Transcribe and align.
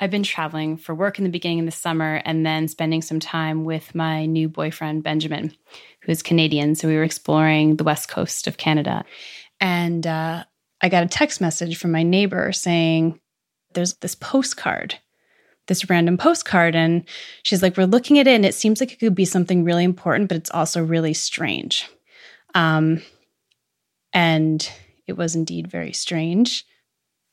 I've 0.00 0.10
been 0.10 0.22
traveling 0.22 0.78
for 0.78 0.94
work 0.94 1.18
in 1.18 1.24
the 1.24 1.30
beginning 1.30 1.60
of 1.60 1.66
the 1.66 1.72
summer 1.72 2.22
and 2.24 2.44
then 2.44 2.68
spending 2.68 3.02
some 3.02 3.20
time 3.20 3.64
with 3.64 3.94
my 3.94 4.24
new 4.24 4.48
boyfriend, 4.48 5.02
Benjamin, 5.02 5.52
who's 6.00 6.22
Canadian. 6.22 6.74
So 6.74 6.88
we 6.88 6.96
were 6.96 7.04
exploring 7.04 7.76
the 7.76 7.84
west 7.84 8.08
coast 8.08 8.46
of 8.46 8.56
Canada. 8.56 9.04
And 9.60 10.06
uh, 10.06 10.44
I 10.80 10.88
got 10.88 11.04
a 11.04 11.08
text 11.08 11.42
message 11.42 11.76
from 11.76 11.92
my 11.92 12.02
neighbor 12.02 12.50
saying, 12.50 13.20
There's 13.74 13.94
this 13.96 14.14
postcard, 14.14 14.94
this 15.66 15.90
random 15.90 16.16
postcard. 16.16 16.74
And 16.74 17.04
she's 17.42 17.62
like, 17.62 17.76
We're 17.76 17.84
looking 17.84 18.18
at 18.18 18.26
it 18.26 18.34
and 18.34 18.46
it 18.46 18.54
seems 18.54 18.80
like 18.80 18.92
it 18.92 19.00
could 19.00 19.14
be 19.14 19.26
something 19.26 19.64
really 19.64 19.84
important, 19.84 20.30
but 20.30 20.38
it's 20.38 20.50
also 20.50 20.82
really 20.82 21.12
strange. 21.12 21.86
Um, 22.54 23.02
and 24.14 24.66
it 25.06 25.18
was 25.18 25.36
indeed 25.36 25.70
very 25.70 25.92
strange. 25.92 26.64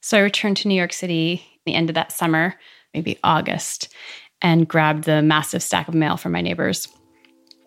So 0.08 0.18
I 0.18 0.22
returned 0.22 0.56
to 0.58 0.70
New 0.70 0.76
York 0.76 0.94
City 0.94 1.44
the 1.66 1.74
end 1.74 1.90
of 1.90 1.96
that 1.96 2.14
summer, 2.14 2.56
maybe 2.94 3.20
August, 3.26 3.94
and 4.42 4.66
grabbed 4.66 5.04
the 5.04 5.22
massive 5.22 5.62
stack 5.62 5.90
of 5.90 5.94
mail 5.94 6.16
from 6.16 6.32
my 6.32 6.40
neighbors. 6.40 6.88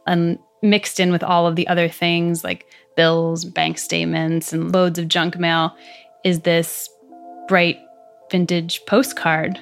And 0.06 0.38
mixed 0.62 0.98
in 1.00 1.12
with 1.12 1.22
all 1.22 1.46
of 1.46 1.56
the 1.56 1.68
other 1.68 1.86
things 1.86 2.42
like 2.42 2.64
bills, 2.96 3.44
bank 3.44 3.76
statements, 3.76 4.54
and 4.54 4.72
loads 4.72 4.98
of 4.98 5.06
junk 5.08 5.38
mail 5.38 5.76
is 6.24 6.40
this 6.40 6.88
bright 7.46 7.78
vintage 8.30 8.80
postcard. 8.86 9.58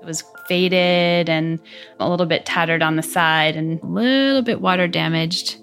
It 0.00 0.04
was 0.04 0.24
faded 0.48 1.28
and 1.28 1.60
a 2.00 2.10
little 2.10 2.26
bit 2.26 2.44
tattered 2.44 2.82
on 2.82 2.96
the 2.96 3.04
side 3.04 3.54
and 3.54 3.80
a 3.80 3.86
little 3.86 4.42
bit 4.42 4.60
water 4.60 4.88
damaged. 4.88 5.61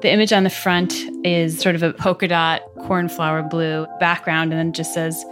The 0.00 0.12
image 0.12 0.32
on 0.32 0.44
the 0.44 0.50
front 0.50 0.94
is 1.26 1.58
sort 1.58 1.74
of 1.74 1.82
a 1.82 1.92
polka 1.92 2.28
dot 2.28 2.62
cornflower 2.86 3.42
blue 3.42 3.84
background 3.98 4.52
and 4.52 4.60
then 4.60 4.72
just 4.72 4.94
says, 4.94 5.24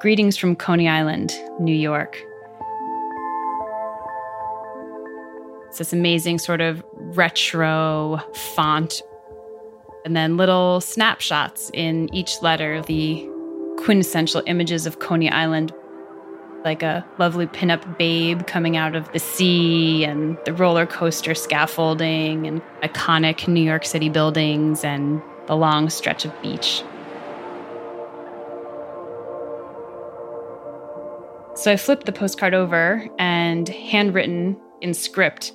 Greetings 0.00 0.36
from 0.36 0.56
Coney 0.56 0.88
Island, 0.88 1.32
New 1.60 1.74
York. 1.74 2.20
It's 5.68 5.78
this 5.78 5.92
amazing 5.92 6.40
sort 6.40 6.60
of 6.60 6.82
retro 6.94 8.20
font. 8.56 9.02
And 10.04 10.16
then 10.16 10.36
little 10.36 10.80
snapshots 10.80 11.70
in 11.72 12.12
each 12.12 12.42
letter, 12.42 12.82
the 12.82 13.24
quintessential 13.76 14.42
images 14.46 14.84
of 14.84 14.98
Coney 14.98 15.30
Island 15.30 15.72
like 16.64 16.82
a 16.82 17.06
lovely 17.18 17.46
pinup 17.46 17.98
babe 17.98 18.46
coming 18.46 18.76
out 18.76 18.96
of 18.96 19.10
the 19.12 19.18
sea 19.18 20.04
and 20.04 20.36
the 20.44 20.52
roller 20.52 20.86
coaster 20.86 21.34
scaffolding 21.34 22.46
and 22.46 22.60
iconic 22.82 23.46
New 23.48 23.62
York 23.62 23.84
City 23.84 24.08
buildings 24.08 24.84
and 24.84 25.22
the 25.46 25.56
long 25.56 25.88
stretch 25.88 26.24
of 26.24 26.42
beach. 26.42 26.82
So 31.54 31.72
I 31.72 31.76
flipped 31.76 32.06
the 32.06 32.12
postcard 32.12 32.54
over 32.54 33.08
and 33.18 33.68
handwritten 33.68 34.56
in 34.80 34.94
script, 34.94 35.52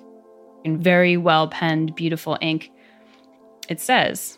in 0.65 0.81
very 0.81 1.15
well 1.15 1.47
penned, 1.47 1.95
beautiful 1.95 2.37
ink, 2.41 2.71
it 3.69 3.79
says 3.79 4.37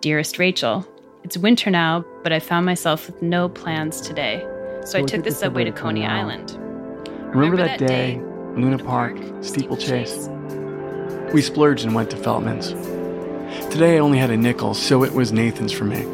Dearest 0.00 0.38
Rachel, 0.38 0.86
it's 1.24 1.38
winter 1.38 1.70
now, 1.70 2.04
but 2.22 2.32
I 2.32 2.38
found 2.38 2.66
myself 2.66 3.06
with 3.06 3.22
no 3.22 3.48
plans 3.48 4.00
today. 4.02 4.46
So, 4.82 4.92
so 4.92 4.98
I 4.98 5.02
took 5.02 5.24
the 5.24 5.30
subway 5.30 5.64
to 5.64 5.72
Coney 5.72 6.04
Island. 6.04 6.52
Remember, 6.52 7.38
Remember 7.38 7.56
that, 7.56 7.78
that, 7.78 7.88
day, 7.88 8.20
Luna 8.54 8.78
Park, 8.78 9.16
steeplechase? 9.40 10.28
We 11.32 11.40
splurged 11.40 11.86
and 11.86 11.94
went 11.94 12.10
to 12.10 12.16
Feltman's. 12.18 12.72
Today 13.72 13.96
I 13.96 13.98
only 14.00 14.18
had 14.18 14.30
a 14.30 14.36
nickel, 14.36 14.74
so 14.74 15.02
it 15.02 15.12
was 15.12 15.32
Nathan's 15.32 15.72
for 15.72 15.84
me. 15.84 16.04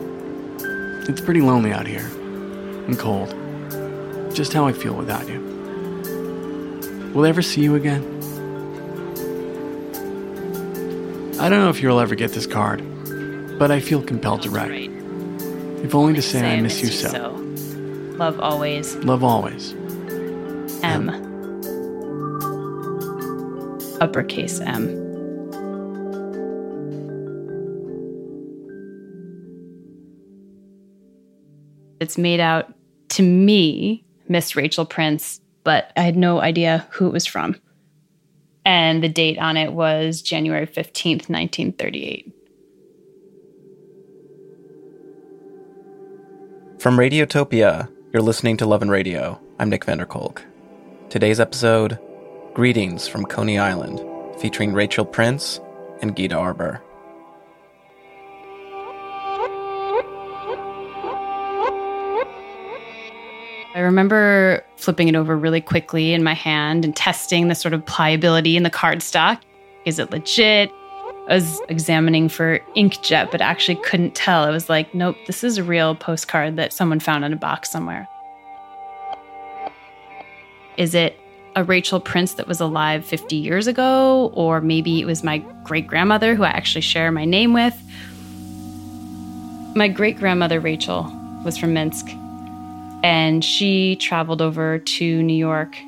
It's 1.08 1.20
pretty 1.20 1.41
lonely 1.41 1.72
out 1.72 1.89
here. 1.89 2.06
And 2.86 2.97
cold. 2.97 3.34
Just 4.33 4.52
how 4.52 4.67
I 4.67 4.72
feel 4.72 4.95
without 4.95 5.28
you. 5.28 5.41
Will 7.12 7.24
I 7.24 7.28
ever 7.30 7.42
see 7.42 7.62
you 7.62 7.74
again? 7.74 8.05
I 11.40 11.48
don't 11.48 11.58
know 11.58 11.70
if 11.70 11.83
you'll 11.83 11.98
ever 11.98 12.14
get 12.14 12.33
this 12.33 12.46
card, 12.46 12.80
but 13.58 13.73
I 13.73 13.80
feel 13.80 14.02
compelled 14.02 14.42
to 14.42 14.51
write. 14.51 14.99
If 15.83 15.95
only 15.95 16.14
to 16.14 16.23
say, 16.23 16.58
I 16.58 16.61
miss 16.61 16.83
you 16.83 16.89
so. 16.89 17.08
so. 17.08 17.30
Love 18.17 18.39
always. 18.39 18.96
Love 18.96 19.24
always. 19.24 19.73
M. 20.83 21.08
M. 21.08 21.30
Uppercase 24.01 24.61
M. 24.61 25.11
It's 32.01 32.17
made 32.17 32.41
out 32.41 32.74
to 33.11 33.23
me, 33.23 34.05
Miss 34.29 34.57
Rachel 34.57 34.86
Prince, 34.86 35.41
but 35.64 35.92
I 35.97 36.02
had 36.02 36.17
no 36.17 36.41
idea 36.41 36.86
who 36.91 37.07
it 37.07 37.12
was 37.12 37.27
from. 37.27 37.57
And 38.64 39.02
the 39.02 39.08
date 39.08 39.39
on 39.39 39.57
it 39.57 39.73
was 39.73 40.23
January 40.23 40.67
15th, 40.67 41.29
1938. 41.29 42.33
From 46.80 46.96
Radiotopia, 46.96 47.91
you're 48.11 48.23
listening 48.23 48.57
to 48.57 48.64
Love 48.64 48.80
and 48.80 48.91
Radio. 48.91 49.39
I'm 49.58 49.68
Nick 49.68 49.85
van 49.85 49.98
der 49.98 50.07
Kolk. 50.07 50.42
Today's 51.11 51.39
episode 51.39 51.98
Greetings 52.55 53.07
from 53.07 53.27
Coney 53.27 53.58
Island, 53.58 54.01
featuring 54.41 54.73
Rachel 54.73 55.05
Prince 55.05 55.61
and 56.01 56.17
Gita 56.17 56.35
Arbor. 56.35 56.80
I 63.74 63.80
remember 63.80 64.64
flipping 64.77 65.08
it 65.08 65.14
over 65.14 65.36
really 65.36 65.61
quickly 65.61 66.14
in 66.14 66.23
my 66.23 66.33
hand 66.33 66.86
and 66.86 66.97
testing 66.97 67.48
the 67.48 67.55
sort 67.55 67.74
of 67.74 67.85
pliability 67.85 68.57
in 68.57 68.62
the 68.62 68.70
cardstock. 68.70 69.42
Is 69.85 69.98
it 69.98 70.11
legit? 70.12 70.73
I 71.30 71.35
was 71.35 71.61
examining 71.68 72.29
for 72.29 72.58
inkjet, 72.77 73.30
but 73.30 73.41
actually 73.41 73.77
couldn't 73.77 74.17
tell. 74.17 74.42
I 74.42 74.51
was 74.51 74.68
like, 74.68 74.92
nope, 74.92 75.17
this 75.29 75.45
is 75.45 75.58
a 75.58 75.63
real 75.63 75.95
postcard 75.95 76.57
that 76.57 76.73
someone 76.73 76.98
found 76.98 77.24
in 77.24 77.33
a 77.33 77.36
box 77.36 77.70
somewhere. 77.70 78.08
Is 80.77 80.92
it 80.92 81.17
a 81.55 81.63
Rachel 81.63 82.01
Prince 82.01 82.35
that 82.35 82.48
was 82.48 82.58
alive 82.61 83.05
50 83.05 83.36
years 83.36 83.68
ago? 83.68 84.33
Or 84.35 84.61
maybe 84.61 85.01
it 85.01 85.05
was 85.05 85.23
my 85.23 85.39
great 85.63 85.86
grandmother 85.86 86.35
who 86.35 86.42
I 86.42 86.48
actually 86.48 86.80
share 86.80 87.13
my 87.13 87.24
name 87.24 87.52
with? 87.52 87.80
My 89.77 89.86
great 89.86 90.18
grandmother, 90.18 90.58
Rachel, 90.58 91.05
was 91.45 91.57
from 91.57 91.74
Minsk, 91.74 92.08
and 93.05 93.45
she 93.45 93.95
traveled 93.97 94.42
over 94.42 94.80
to 94.80 95.23
New 95.23 95.33
York 95.33 95.79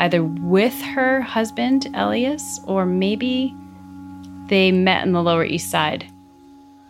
either 0.00 0.24
with 0.24 0.80
her 0.80 1.20
husband, 1.20 1.88
Elias, 1.94 2.58
or 2.66 2.86
maybe 2.86 3.54
they 4.50 4.70
met 4.72 5.06
in 5.06 5.12
the 5.12 5.22
Lower 5.22 5.44
East 5.44 5.70
Side. 5.70 6.04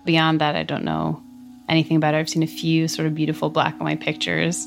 Beyond 0.04 0.41
that, 0.41 0.56
I 0.56 0.65
don't 0.65 0.82
know 0.82 1.22
anything 1.69 1.97
about 1.97 2.15
it. 2.15 2.19
I've 2.19 2.28
seen 2.28 2.43
a 2.43 2.48
few 2.48 2.88
sort 2.88 3.06
of 3.06 3.15
beautiful 3.15 3.50
black 3.50 3.75
and 3.75 3.82
white 3.82 4.00
pictures, 4.00 4.66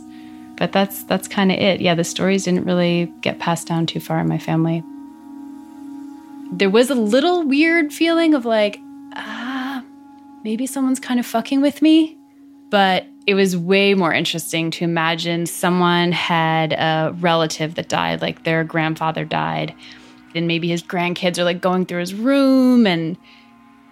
but 0.55 0.71
that's 0.71 1.03
that's 1.03 1.27
kind 1.27 1.51
of 1.51 1.57
it. 1.57 1.81
Yeah, 1.81 1.95
the 1.95 2.03
stories 2.03 2.45
didn't 2.45 2.65
really 2.65 3.11
get 3.21 3.39
passed 3.39 3.67
down 3.67 3.87
too 3.87 3.99
far 3.99 4.19
in 4.19 4.29
my 4.29 4.37
family. 4.37 4.83
There 6.51 6.69
was 6.69 6.89
a 6.89 6.95
little 6.95 7.43
weird 7.43 7.91
feeling 7.91 8.35
of 8.35 8.45
like, 8.45 8.79
ah, 9.15 9.83
maybe 10.43 10.67
someone's 10.67 10.99
kind 10.99 11.19
of 11.19 11.25
fucking 11.25 11.61
with 11.61 11.81
me, 11.81 12.15
but 12.69 13.07
it 13.25 13.33
was 13.33 13.57
way 13.57 13.95
more 13.95 14.13
interesting 14.13 14.69
to 14.69 14.83
imagine 14.83 15.47
someone 15.47 16.11
had 16.11 16.73
a 16.73 17.15
relative 17.19 17.73
that 17.75 17.89
died, 17.89 18.21
like 18.21 18.43
their 18.43 18.63
grandfather 18.63 19.25
died 19.25 19.73
and 20.35 20.47
maybe 20.47 20.67
his 20.67 20.83
grandkids 20.83 21.37
are 21.37 21.43
like 21.43 21.61
going 21.61 21.85
through 21.85 21.99
his 21.99 22.13
room 22.13 22.85
and 22.87 23.17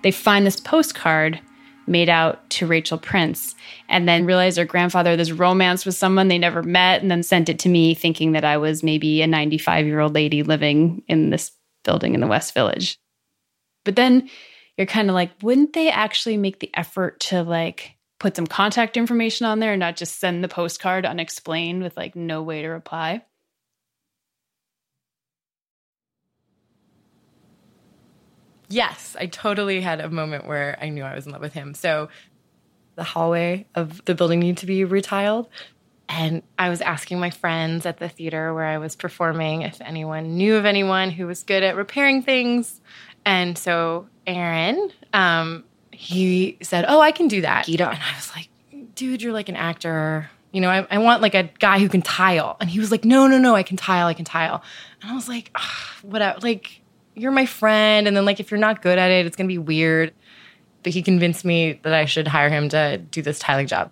they 0.04 0.12
find 0.12 0.46
this 0.46 0.60
postcard 0.60 1.40
made 1.88 2.10
out 2.10 2.48
to 2.52 2.68
Rachel 2.68 2.98
Prince 2.98 3.56
and 3.90 4.08
then 4.08 4.26
realize 4.26 4.56
their 4.56 4.66
grandfather 4.66 5.16
this 5.16 5.32
romance 5.32 5.86
with 5.86 5.96
someone 5.96 6.28
they 6.28 6.38
never 6.38 6.64
met 6.64 7.02
and 7.02 7.10
then 7.10 7.24
sent 7.24 7.50
it 7.50 7.60
to 7.60 7.70
me 7.70 7.94
thinking 7.94 8.32
that 8.32 8.46
I 8.46 8.58
was 8.58 8.84
maybe 8.84 9.22
a 9.22 9.28
95 9.28 9.86
year 9.86 10.00
old 10.00 10.14
lady 10.14 10.44
living 10.44 11.04
in 11.08 11.30
this 11.30 11.52
building 11.84 12.14
in 12.14 12.22
the 12.22 12.28
West 12.28 12.54
Village. 12.54 12.98
But 13.84 13.96
then 13.96 14.30
you're 14.78 14.88
kind 14.88 15.10
of 15.10 15.16
like, 15.16 15.32
wouldn't 15.42 15.74
they 15.74 15.90
actually 15.90 16.38
make 16.38 16.60
the 16.60 16.72
effort 16.74 17.20
to 17.22 17.44
like 17.44 17.96
put 18.20 18.36
some 18.36 18.48
contact 18.48 18.98
information 18.98 19.46
on 19.48 19.60
there 19.60 19.74
and 19.74 19.80
not 19.80 19.98
just 19.98 20.20
send 20.20 20.44
the 20.44 20.48
postcard 20.48 21.06
unexplained 21.06 21.82
with 21.82 21.98
like 21.98 22.16
no 22.16 22.44
way 22.44 22.62
to 22.62 22.68
reply? 22.68 23.24
Yes, 28.72 29.16
I 29.20 29.28
totally 29.28 29.82
had 29.82 30.00
a 30.00 30.10
moment 30.10 30.48
where 30.48 30.78
I 30.82 30.90
knew 30.90 31.04
I 31.04 31.16
was 31.16 31.26
in 31.26 31.32
love 31.32 31.42
with 31.42 31.54
him. 31.54 31.74
So 31.74 32.10
the 32.96 33.04
hallway 33.04 33.66
of 33.76 34.04
the 34.06 34.16
building 34.16 34.40
needed 34.40 34.58
to 34.58 34.66
be 34.66 34.86
retiled. 34.86 35.48
And 36.10 36.44
I 36.60 36.70
was 36.70 36.82
asking 36.82 37.20
my 37.20 37.30
friends 37.30 37.86
at 37.86 37.98
the 37.98 38.10
theater 38.10 38.54
where 38.54 38.66
I 38.66 38.78
was 38.78 38.96
performing 38.96 39.62
if 39.62 39.80
anyone 39.82 40.36
knew 40.36 40.56
of 40.56 40.66
anyone 40.66 41.10
who 41.10 41.26
was 41.26 41.44
good 41.44 41.64
at 41.64 41.76
repairing 41.76 42.22
things. 42.22 42.82
And 43.26 43.58
so 43.58 44.08
Aaron, 44.28 44.92
um, 45.14 45.64
he 45.92 46.58
said, 46.62 46.86
Oh, 46.88 47.00
I 47.00 47.12
can 47.12 47.28
do 47.28 47.42
that. 47.42 47.66
Gita. 47.66 47.88
And 47.88 48.00
I 48.00 48.16
was 48.16 48.32
like, 48.36 48.50
Dude, 48.96 49.22
you're 49.22 49.34
like 49.34 49.48
an 49.48 49.56
actor. 49.56 50.30
You 50.52 50.60
know, 50.60 50.70
I, 50.70 50.86
I 50.92 50.98
want 50.98 51.22
like 51.22 51.34
a 51.34 51.44
guy 51.60 51.80
who 51.80 51.88
can 51.88 52.02
tile. 52.02 52.58
And 52.60 52.70
he 52.70 52.80
was 52.80 52.92
like, 52.92 53.06
no, 53.06 53.26
no, 53.26 53.38
no, 53.38 53.56
I 53.56 53.64
can 53.64 53.78
tile, 53.78 54.08
I 54.08 54.14
can 54.14 54.26
tile. 54.26 54.62
And 55.02 55.10
I 55.10 55.16
was 55.16 55.30
like, 55.30 55.56
whatever. 56.02 56.40
Like, 56.42 56.81
you're 57.16 57.32
my 57.32 57.46
friend. 57.46 58.08
And 58.08 58.16
then, 58.16 58.26
like, 58.26 58.40
if 58.40 58.52
you're 58.52 58.60
not 58.60 58.82
good 58.82 58.98
at 58.98 59.12
it, 59.12 59.26
it's 59.26 59.36
going 59.36 59.48
to 59.48 59.54
be 59.54 59.58
weird. 59.58 60.14
But 60.84 60.94
he 60.94 61.02
convinced 61.02 61.46
me 61.46 61.80
that 61.84 61.94
I 61.94 62.06
should 62.06 62.28
hire 62.28 62.50
him 62.50 62.70
to 62.70 62.98
do 62.98 63.22
this 63.22 63.40
tiling 63.40 63.68
job. 63.68 63.92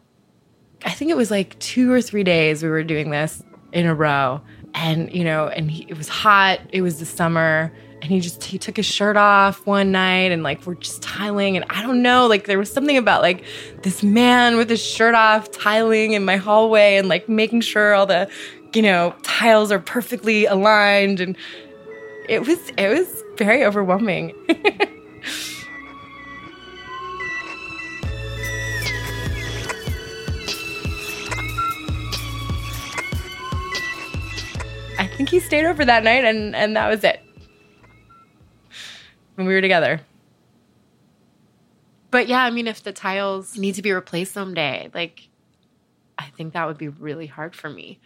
I 0.85 0.91
think 0.91 1.11
it 1.11 1.17
was 1.17 1.29
like 1.29 1.57
two 1.59 1.91
or 1.91 2.01
three 2.01 2.23
days 2.23 2.63
we 2.63 2.69
were 2.69 2.83
doing 2.83 3.11
this 3.11 3.43
in 3.71 3.85
a 3.85 3.93
row. 3.93 4.41
And, 4.73 5.13
you 5.13 5.23
know, 5.23 5.47
and 5.47 5.69
he, 5.69 5.85
it 5.87 5.97
was 5.97 6.07
hot, 6.07 6.59
it 6.71 6.81
was 6.81 6.99
the 6.99 7.05
summer 7.05 7.71
and 8.01 8.11
he 8.11 8.19
just 8.19 8.43
he 8.43 8.57
took 8.57 8.77
his 8.77 8.85
shirt 8.85 9.17
off 9.17 9.65
one 9.65 9.91
night 9.91 10.31
and 10.31 10.43
like 10.43 10.65
we're 10.65 10.75
just 10.75 11.01
tiling 11.01 11.55
and 11.55 11.65
i 11.69 11.81
don't 11.81 12.01
know 12.01 12.27
like 12.27 12.45
there 12.45 12.57
was 12.57 12.71
something 12.71 12.97
about 12.97 13.21
like 13.21 13.43
this 13.83 14.03
man 14.03 14.57
with 14.57 14.69
his 14.69 14.81
shirt 14.81 15.15
off 15.15 15.51
tiling 15.51 16.13
in 16.13 16.23
my 16.23 16.37
hallway 16.37 16.97
and 16.97 17.07
like 17.07 17.27
making 17.27 17.61
sure 17.61 17.93
all 17.93 18.05
the 18.05 18.29
you 18.73 18.81
know 18.81 19.13
tiles 19.23 19.71
are 19.71 19.79
perfectly 19.79 20.45
aligned 20.45 21.19
and 21.19 21.35
it 22.29 22.45
was 22.45 22.69
it 22.77 22.87
was 22.87 23.23
very 23.37 23.65
overwhelming 23.65 24.33
I 34.97 35.07
think 35.07 35.29
he 35.29 35.39
stayed 35.39 35.65
over 35.65 35.83
that 35.83 36.03
night 36.03 36.23
and 36.23 36.55
and 36.55 36.75
that 36.75 36.87
was 36.87 37.03
it 37.03 37.21
when 39.39 39.47
we 39.47 39.53
were 39.53 39.61
together. 39.61 40.01
But 42.11 42.27
yeah, 42.27 42.43
I 42.43 42.49
mean, 42.49 42.67
if 42.67 42.83
the 42.83 42.91
tiles 42.91 43.57
need 43.57 43.75
to 43.75 43.81
be 43.81 43.93
replaced 43.93 44.33
someday, 44.33 44.91
like, 44.93 45.29
I 46.17 46.25
think 46.25 46.53
that 46.53 46.67
would 46.67 46.77
be 46.77 46.89
really 46.89 47.27
hard 47.27 47.55
for 47.55 47.69
me. 47.69 47.99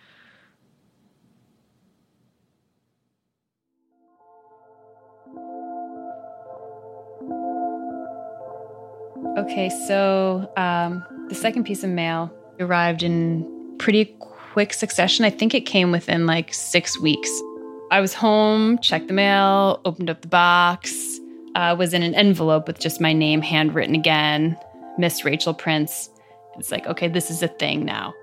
Okay, 9.36 9.72
so 9.88 10.48
um, 10.58 11.04
the 11.28 11.34
second 11.34 11.64
piece 11.64 11.84
of 11.84 11.90
mail 11.90 12.32
arrived 12.60 13.02
in 13.02 13.76
pretty 13.80 14.06
quick 14.20 14.74
succession. 14.74 15.26
I 15.26 15.32
think 15.32 15.56
it 15.56 15.62
came 15.62 15.92
within 15.92 16.28
like 16.28 16.54
six 16.54 17.00
weeks. 17.00 17.42
I 17.90 18.00
was 18.00 18.14
home, 18.14 18.78
checked 18.78 19.08
the 19.08 19.14
mail, 19.14 19.82
opened 19.86 20.12
up 20.12 20.22
the 20.22 20.28
box, 20.28 21.20
uh, 21.56 21.76
was 21.78 21.96
in 21.96 22.04
an 22.04 22.14
envelope 22.14 22.68
with 22.68 22.80
just 22.80 23.02
my 23.02 23.12
name 23.12 23.42
handwritten 23.42 23.96
again, 23.96 24.56
Miss 25.00 25.26
Rachel 25.26 25.56
Prince. 25.56 26.12
It's 26.60 26.72
like, 26.72 26.86
okay, 26.86 27.08
this 27.08 27.32
is 27.32 27.42
a 27.42 27.48
thing 27.48 27.86
now. 27.86 28.14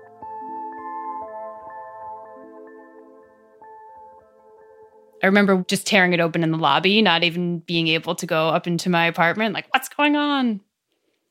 I 5.21 5.25
remember 5.25 5.65
just 5.67 5.85
tearing 5.85 6.13
it 6.13 6.21
open 6.21 6.41
in 6.41 6.51
the 6.51 6.57
lobby, 6.57 7.01
not 7.01 7.23
even 7.23 7.59
being 7.59 7.89
able 7.89 8.15
to 8.15 8.25
go 8.25 8.47
up 8.47 8.65
into 8.65 8.89
my 8.89 9.07
apartment, 9.07 9.53
like, 9.53 9.67
what's 9.73 9.89
going 9.89 10.15
on? 10.15 10.61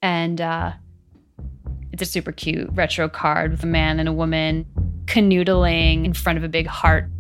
And 0.02 0.41
uh, 0.41 0.73
it's 1.93 2.02
a 2.02 2.06
super 2.06 2.32
cute 2.32 2.69
retro 2.73 3.08
card 3.08 3.50
with 3.52 3.62
a 3.62 3.67
man 3.67 4.00
and 4.00 4.08
a 4.08 4.12
woman 4.12 4.67
canoodling 5.06 6.05
in 6.05 6.12
front 6.12 6.38
of 6.38 6.44
a 6.44 6.49
big 6.49 6.67
heart. 6.67 7.11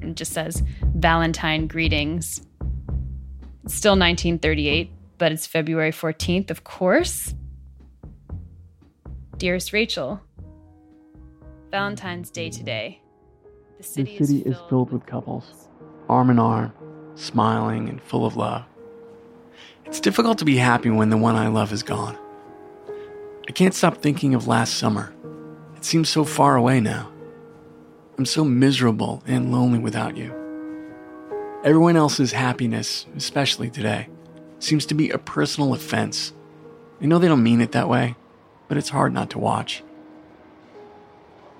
And 0.00 0.10
it 0.10 0.16
just 0.16 0.32
says, 0.32 0.62
Valentine 0.82 1.66
greetings. 1.66 2.42
It's 3.64 3.74
still 3.74 3.92
1938, 3.92 4.90
but 5.18 5.32
it's 5.32 5.46
February 5.46 5.92
14th, 5.92 6.50
of 6.50 6.64
course. 6.64 7.34
Dearest 9.38 9.72
Rachel, 9.72 10.20
Valentine's 11.70 12.30
Day 12.30 12.50
today. 12.50 13.00
The 13.78 13.82
city, 13.82 14.18
the 14.18 14.26
city 14.26 14.38
is, 14.38 14.44
filled 14.44 14.54
is 14.54 14.68
filled 14.68 14.92
with 14.92 15.06
couples, 15.06 15.68
arm 16.08 16.30
in 16.30 16.38
arm, 16.38 16.72
smiling 17.14 17.88
and 17.88 18.02
full 18.02 18.26
of 18.26 18.36
love. 18.36 18.64
It's 19.86 20.00
difficult 20.00 20.38
to 20.38 20.44
be 20.44 20.56
happy 20.56 20.90
when 20.90 21.10
the 21.10 21.16
one 21.16 21.36
I 21.36 21.48
love 21.48 21.72
is 21.72 21.82
gone. 21.82 22.18
I 23.48 23.52
can't 23.52 23.74
stop 23.74 23.98
thinking 23.98 24.34
of 24.34 24.48
last 24.48 24.74
summer. 24.74 25.14
It 25.76 25.84
seems 25.84 26.08
so 26.08 26.24
far 26.24 26.56
away 26.56 26.80
now. 26.80 27.12
I'm 28.16 28.26
so 28.26 28.44
miserable 28.44 29.22
and 29.26 29.52
lonely 29.52 29.78
without 29.78 30.16
you. 30.16 30.32
Everyone 31.64 31.96
else's 31.96 32.32
happiness, 32.32 33.06
especially 33.16 33.70
today, 33.70 34.08
seems 34.58 34.86
to 34.86 34.94
be 34.94 35.10
a 35.10 35.18
personal 35.18 35.74
offense. 35.74 36.32
I 37.00 37.06
know 37.06 37.18
they 37.18 37.28
don't 37.28 37.42
mean 37.42 37.60
it 37.60 37.72
that 37.72 37.88
way, 37.88 38.16
but 38.68 38.78
it's 38.78 38.90
hard 38.90 39.12
not 39.12 39.30
to 39.30 39.38
watch. 39.38 39.82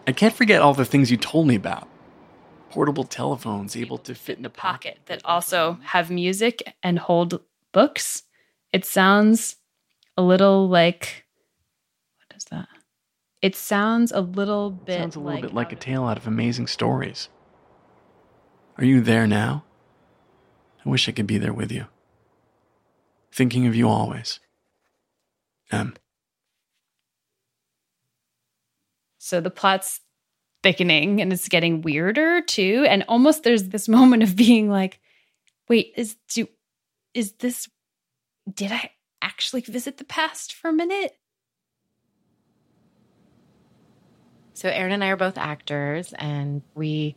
I 0.07 0.13
can't 0.13 0.35
forget 0.35 0.63
all 0.63 0.75
the 0.75 0.85
things 0.85 1.11
you 1.11 1.17
told 1.17 1.47
me 1.47 1.55
about. 1.55 1.89
Portable 2.71 3.05
telephones 3.05 3.77
able 3.77 3.99
to 3.99 4.15
fit 4.15 4.39
in 4.39 4.45
a 4.45 4.51
pocket 4.51 4.99
that 5.07 5.23
also 5.25 5.79
have 5.83 6.11
music 6.11 6.75
and 6.83 6.99
hold 6.99 7.41
books. 7.75 8.23
It 8.73 8.87
sounds 8.87 9.57
a 10.17 10.23
little 10.23 10.69
like 10.69 11.27
what 12.19 12.37
is 12.37 12.45
that? 12.45 12.69
It 13.43 13.55
sounds 13.55 14.11
a 14.11 14.23
little 14.23 14.71
bit 14.71 14.99
sounds 14.99 15.17
a 15.17 15.21
little 15.21 15.35
like, 15.35 15.43
bit 15.43 15.55
like 15.55 15.73
a 15.73 15.77
tale 15.77 16.05
out 16.05 16.17
of 16.17 16.27
amazing 16.27 16.69
stories. 16.69 17.29
Are 18.79 18.85
you 18.85 19.03
there 19.03 19.27
now? 19.27 19.65
I 20.85 20.89
wish 20.89 21.09
I 21.09 21.13
could 21.13 21.27
be 21.27 21.39
there 21.39 21.53
with 21.53 21.71
you. 21.71 21.87
Thinking 23.31 23.67
of 23.67 23.75
you 23.75 23.89
always. 23.89 24.41
M. 25.71 25.95
So 29.19 29.41
the 29.41 29.51
plot's 29.51 30.01
thickening 30.63 31.21
and 31.21 31.33
it's 31.33 31.49
getting 31.49 31.83
weirder 31.83 32.43
too. 32.43 32.87
And 32.89 33.05
almost 33.09 33.43
there's 33.43 33.69
this 33.69 33.89
moment 33.99 34.23
of 34.23 34.37
being 34.37 34.69
like, 34.71 35.01
wait, 35.69 35.93
is 35.97 36.17
do 36.29 36.49
is 37.15 37.33
this 37.33 37.69
did 38.53 38.73
I 38.73 38.91
actually 39.23 39.63
visit 39.63 39.97
the 39.97 40.05
past 40.05 40.53
for 40.53 40.69
a 40.69 40.73
minute? 40.73 41.17
So 44.53 44.69
Aaron 44.69 44.93
and 44.93 45.03
I 45.03 45.09
are 45.09 45.17
both 45.17 45.39
actors 45.39 46.13
and 46.19 46.63
we 46.75 47.17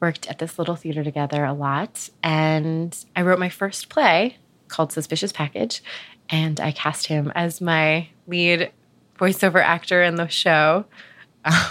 worked 0.00 0.28
at 0.28 0.38
this 0.38 0.58
little 0.58 0.76
theater 0.76 1.02
together 1.04 1.44
a 1.44 1.54
lot. 1.54 2.10
And 2.22 2.96
I 3.16 3.22
wrote 3.22 3.38
my 3.38 3.48
first 3.48 3.88
play 3.88 4.36
called 4.68 4.92
Suspicious 4.92 5.32
Package. 5.32 5.82
And 6.28 6.60
I 6.60 6.72
cast 6.72 7.06
him 7.06 7.32
as 7.34 7.60
my 7.60 8.08
lead 8.26 8.72
voiceover 9.18 9.62
actor 9.62 10.02
in 10.02 10.16
the 10.16 10.28
show. 10.28 10.84
Um, 11.44 11.70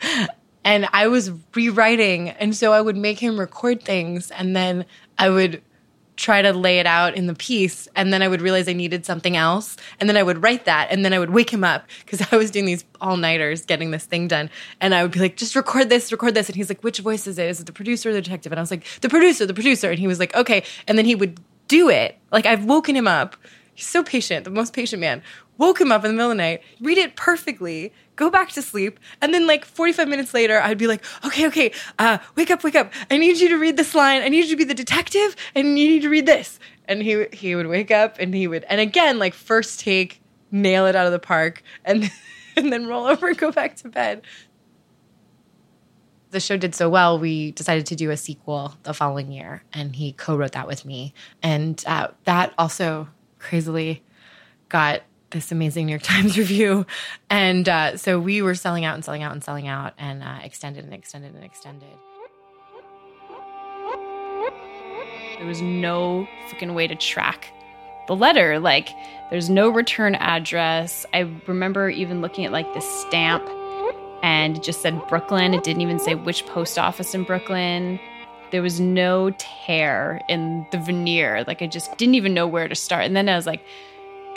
and 0.64 0.88
I 0.92 1.08
was 1.08 1.30
rewriting. 1.54 2.30
And 2.30 2.54
so 2.56 2.72
I 2.72 2.80
would 2.80 2.96
make 2.96 3.18
him 3.18 3.38
record 3.38 3.82
things 3.82 4.30
and 4.30 4.54
then 4.54 4.86
I 5.18 5.28
would 5.28 5.62
try 6.18 6.42
to 6.42 6.52
lay 6.52 6.80
it 6.80 6.86
out 6.86 7.14
in 7.14 7.28
the 7.28 7.34
piece 7.34 7.88
and 7.94 8.12
then 8.12 8.22
I 8.22 8.28
would 8.28 8.42
realize 8.42 8.68
I 8.68 8.72
needed 8.72 9.06
something 9.06 9.36
else 9.36 9.76
and 10.00 10.08
then 10.08 10.16
I 10.16 10.22
would 10.22 10.42
write 10.42 10.64
that 10.64 10.88
and 10.90 11.04
then 11.04 11.12
I 11.12 11.18
would 11.20 11.30
wake 11.30 11.48
him 11.48 11.62
up 11.62 11.86
because 12.04 12.26
I 12.32 12.36
was 12.36 12.50
doing 12.50 12.66
these 12.66 12.84
all-nighters 13.00 13.64
getting 13.64 13.92
this 13.92 14.04
thing 14.04 14.26
done 14.26 14.50
and 14.80 14.94
I 14.94 15.02
would 15.02 15.12
be 15.12 15.20
like 15.20 15.36
just 15.36 15.54
record 15.54 15.88
this 15.88 16.10
record 16.10 16.34
this 16.34 16.48
and 16.48 16.56
he's 16.56 16.68
like 16.68 16.82
which 16.82 16.98
voice 16.98 17.26
is 17.26 17.38
it? 17.38 17.48
Is 17.48 17.60
it 17.60 17.66
the 17.66 17.72
producer 17.72 18.10
or 18.10 18.12
the 18.12 18.20
detective? 18.20 18.52
And 18.52 18.58
I 18.58 18.62
was 18.62 18.70
like 18.70 18.84
the 19.00 19.08
producer 19.08 19.46
the 19.46 19.54
producer 19.54 19.90
and 19.90 19.98
he 19.98 20.08
was 20.08 20.18
like 20.18 20.34
okay 20.34 20.64
and 20.88 20.98
then 20.98 21.04
he 21.04 21.14
would 21.14 21.40
do 21.68 21.88
it. 21.88 22.18
Like 22.32 22.46
I've 22.46 22.64
woken 22.64 22.96
him 22.96 23.06
up. 23.06 23.36
He's 23.74 23.86
so 23.86 24.02
patient 24.02 24.44
the 24.44 24.50
most 24.50 24.72
patient 24.72 25.00
man 25.00 25.22
woke 25.58 25.80
him 25.80 25.92
up 25.92 26.04
in 26.04 26.10
the 26.10 26.16
middle 26.16 26.30
of 26.30 26.36
the 26.36 26.42
night 26.42 26.62
read 26.80 26.96
it 26.96 27.14
perfectly 27.16 27.92
go 28.18 28.28
back 28.28 28.50
to 28.50 28.60
sleep. 28.60 28.98
And 29.22 29.32
then 29.32 29.46
like 29.46 29.64
45 29.64 30.08
minutes 30.08 30.34
later, 30.34 30.60
I'd 30.60 30.76
be 30.76 30.86
like, 30.86 31.02
okay, 31.24 31.46
okay, 31.46 31.72
uh, 31.98 32.18
wake 32.34 32.50
up, 32.50 32.62
wake 32.62 32.74
up. 32.74 32.92
I 33.10 33.16
need 33.16 33.38
you 33.38 33.48
to 33.48 33.56
read 33.56 33.78
this 33.78 33.94
line. 33.94 34.22
I 34.22 34.28
need 34.28 34.44
you 34.44 34.50
to 34.50 34.56
be 34.56 34.64
the 34.64 34.74
detective 34.74 35.36
and 35.54 35.78
you 35.78 35.88
need 35.88 36.02
to 36.02 36.10
read 36.10 36.26
this. 36.26 36.58
And 36.86 37.02
he, 37.02 37.26
he 37.32 37.54
would 37.54 37.68
wake 37.68 37.90
up 37.90 38.16
and 38.18 38.34
he 38.34 38.46
would, 38.46 38.64
and 38.64 38.80
again, 38.80 39.18
like 39.18 39.32
first 39.32 39.80
take, 39.80 40.20
nail 40.50 40.86
it 40.86 40.96
out 40.96 41.06
of 41.06 41.12
the 41.12 41.18
park 41.18 41.62
and, 41.84 42.10
and 42.56 42.72
then 42.72 42.86
roll 42.86 43.06
over 43.06 43.28
and 43.28 43.38
go 43.38 43.52
back 43.52 43.76
to 43.76 43.88
bed. 43.88 44.22
The 46.30 46.40
show 46.40 46.58
did 46.58 46.74
so 46.74 46.90
well, 46.90 47.18
we 47.18 47.52
decided 47.52 47.86
to 47.86 47.96
do 47.96 48.10
a 48.10 48.16
sequel 48.16 48.74
the 48.82 48.92
following 48.92 49.32
year, 49.32 49.62
and 49.72 49.96
he 49.96 50.12
co 50.12 50.36
wrote 50.36 50.52
that 50.52 50.66
with 50.66 50.84
me. 50.84 51.14
And 51.42 51.82
uh, 51.86 52.08
that 52.24 52.52
also 52.58 53.08
crazily 53.38 54.02
got 54.68 55.00
this 55.30 55.52
amazing 55.52 55.86
New 55.86 55.92
York 55.92 56.02
Times 56.04 56.38
review. 56.38 56.86
And 57.30 57.68
uh, 57.68 57.96
so 57.96 58.18
we 58.18 58.42
were 58.42 58.54
selling 58.54 58.84
out 58.84 58.94
and 58.94 59.04
selling 59.04 59.22
out 59.22 59.32
and 59.32 59.42
selling 59.42 59.68
out 59.68 59.94
and 59.98 60.22
uh, 60.22 60.38
extended 60.42 60.84
and 60.84 60.94
extended 60.94 61.34
and 61.34 61.44
extended. 61.44 61.88
There 65.38 65.46
was 65.46 65.62
no 65.62 66.26
freaking 66.48 66.74
way 66.74 66.88
to 66.88 66.96
track 66.96 67.48
the 68.08 68.16
letter. 68.16 68.58
Like, 68.58 68.88
there's 69.30 69.48
no 69.48 69.68
return 69.68 70.16
address. 70.16 71.06
I 71.14 71.30
remember 71.46 71.88
even 71.88 72.20
looking 72.20 72.44
at 72.44 72.50
like 72.50 72.72
the 72.74 72.80
stamp 72.80 73.48
and 74.22 74.56
it 74.56 74.62
just 74.62 74.82
said 74.82 75.00
Brooklyn. 75.08 75.54
It 75.54 75.62
didn't 75.62 75.82
even 75.82 76.00
say 76.00 76.16
which 76.16 76.44
post 76.46 76.78
office 76.78 77.14
in 77.14 77.22
Brooklyn. 77.22 78.00
There 78.50 78.62
was 78.62 78.80
no 78.80 79.30
tear 79.38 80.22
in 80.28 80.66
the 80.72 80.78
veneer. 80.78 81.44
Like, 81.46 81.62
I 81.62 81.66
just 81.66 81.96
didn't 81.98 82.14
even 82.14 82.34
know 82.34 82.46
where 82.46 82.66
to 82.66 82.74
start. 82.74 83.04
And 83.04 83.14
then 83.14 83.28
I 83.28 83.36
was 83.36 83.46
like, 83.46 83.62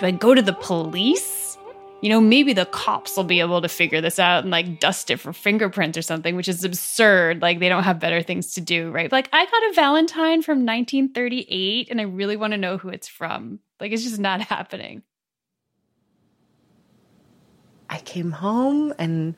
do 0.01 0.08
I 0.08 0.12
go 0.12 0.36
to 0.36 0.41
the 0.41 0.53
police? 0.53 1.41
you 2.01 2.10
know, 2.10 2.20
maybe 2.20 2.51
the 2.51 2.65
cops 2.65 3.15
will 3.15 3.24
be 3.24 3.39
able 3.39 3.62
to 3.62 3.70
figure 3.70 4.01
this 4.01 4.17
out 4.17 4.43
and 4.43 4.51
like 4.51 4.79
dust 4.79 5.12
it 5.12 5.17
for 5.20 5.31
fingerprints 5.31 5.98
or 5.98 6.01
something, 6.01 6.36
which 6.36 6.48
is 6.48 6.63
absurd. 6.63 7.41
Like 7.41 7.60
they 7.60 7.70
don't 7.70 7.84
have 7.84 8.00
better 8.00 8.24
things 8.24 8.55
to 8.55 8.62
do, 8.62 8.89
right? 8.89 9.12
Like 9.12 9.29
I 9.31 9.46
got 9.46 9.70
a 9.70 9.74
Valentine 9.75 10.41
from 10.41 10.65
1938 10.65 11.89
and 11.91 12.01
I 12.01 12.05
really 12.05 12.36
want 12.36 12.53
to 12.53 12.58
know 12.58 12.77
who 12.77 12.89
it's 12.89 13.08
from. 13.08 13.60
Like 13.79 13.91
it's 13.91 14.03
just 14.03 14.20
not 14.20 14.41
happening. 14.50 15.03
I 17.88 18.00
came 18.00 18.31
home 18.31 18.93
and 18.98 19.36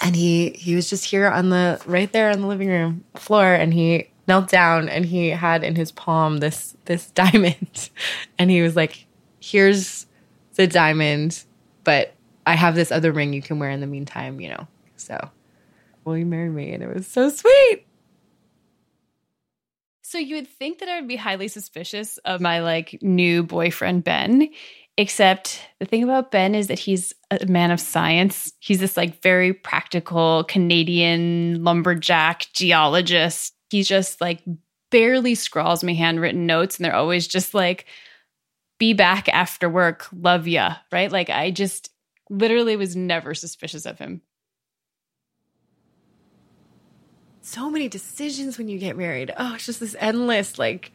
and 0.00 0.16
he 0.16 0.50
he 0.50 0.74
was 0.74 0.90
just 0.90 1.04
here 1.04 1.28
on 1.28 1.50
the 1.50 1.80
right 1.86 2.10
there 2.12 2.30
on 2.30 2.40
the 2.40 2.48
living 2.48 2.68
room 2.68 3.04
floor 3.14 3.54
and 3.54 3.72
he 3.72 4.08
knelt 4.26 4.48
down 4.48 4.88
and 4.88 5.04
he 5.04 5.28
had 5.28 5.62
in 5.62 5.76
his 5.76 5.92
palm 5.92 6.38
this 6.38 6.74
this 6.86 7.10
diamond 7.12 7.90
and 8.38 8.50
he 8.50 8.60
was 8.60 8.74
like 8.74 9.06
here's 9.42 10.06
the 10.54 10.66
diamond 10.66 11.44
but 11.84 12.14
i 12.46 12.54
have 12.54 12.74
this 12.74 12.92
other 12.92 13.12
ring 13.12 13.32
you 13.32 13.42
can 13.42 13.58
wear 13.58 13.70
in 13.70 13.80
the 13.80 13.86
meantime 13.86 14.40
you 14.40 14.48
know 14.48 14.66
so 14.96 15.18
will 16.04 16.16
you 16.16 16.26
marry 16.26 16.48
me 16.48 16.72
and 16.72 16.82
it 16.82 16.94
was 16.94 17.06
so 17.06 17.28
sweet 17.28 17.86
so 20.02 20.18
you 20.18 20.36
would 20.36 20.48
think 20.48 20.78
that 20.78 20.88
i 20.88 20.98
would 21.00 21.08
be 21.08 21.16
highly 21.16 21.48
suspicious 21.48 22.18
of 22.18 22.40
my 22.40 22.60
like 22.60 22.98
new 23.02 23.42
boyfriend 23.42 24.04
ben 24.04 24.48
Except 24.98 25.58
the 25.78 25.86
thing 25.86 26.02
about 26.02 26.30
Ben 26.30 26.54
is 26.54 26.66
that 26.66 26.78
he's 26.78 27.14
a 27.30 27.46
man 27.46 27.70
of 27.70 27.80
science. 27.80 28.52
He's 28.60 28.78
this 28.78 28.96
like 28.96 29.22
very 29.22 29.54
practical 29.54 30.44
Canadian 30.44 31.64
lumberjack 31.64 32.48
geologist. 32.52 33.54
He 33.70 33.84
just 33.84 34.20
like 34.20 34.42
barely 34.90 35.34
scrawls 35.34 35.82
me 35.82 35.94
handwritten 35.94 36.44
notes 36.44 36.76
and 36.76 36.84
they're 36.84 36.94
always 36.94 37.26
just 37.26 37.54
like, 37.54 37.86
be 38.82 38.94
back 38.94 39.28
after 39.28 39.68
work, 39.70 40.08
love 40.12 40.48
ya, 40.48 40.74
right? 40.90 41.12
Like 41.12 41.30
I 41.30 41.52
just 41.52 41.90
literally 42.28 42.74
was 42.74 42.96
never 42.96 43.32
suspicious 43.32 43.86
of 43.86 43.96
him. 44.00 44.22
So 47.42 47.70
many 47.70 47.86
decisions 47.86 48.58
when 48.58 48.66
you 48.66 48.80
get 48.80 48.96
married. 48.96 49.32
Oh, 49.36 49.54
it's 49.54 49.66
just 49.66 49.78
this 49.78 49.94
endless 50.00 50.58
like 50.58 50.90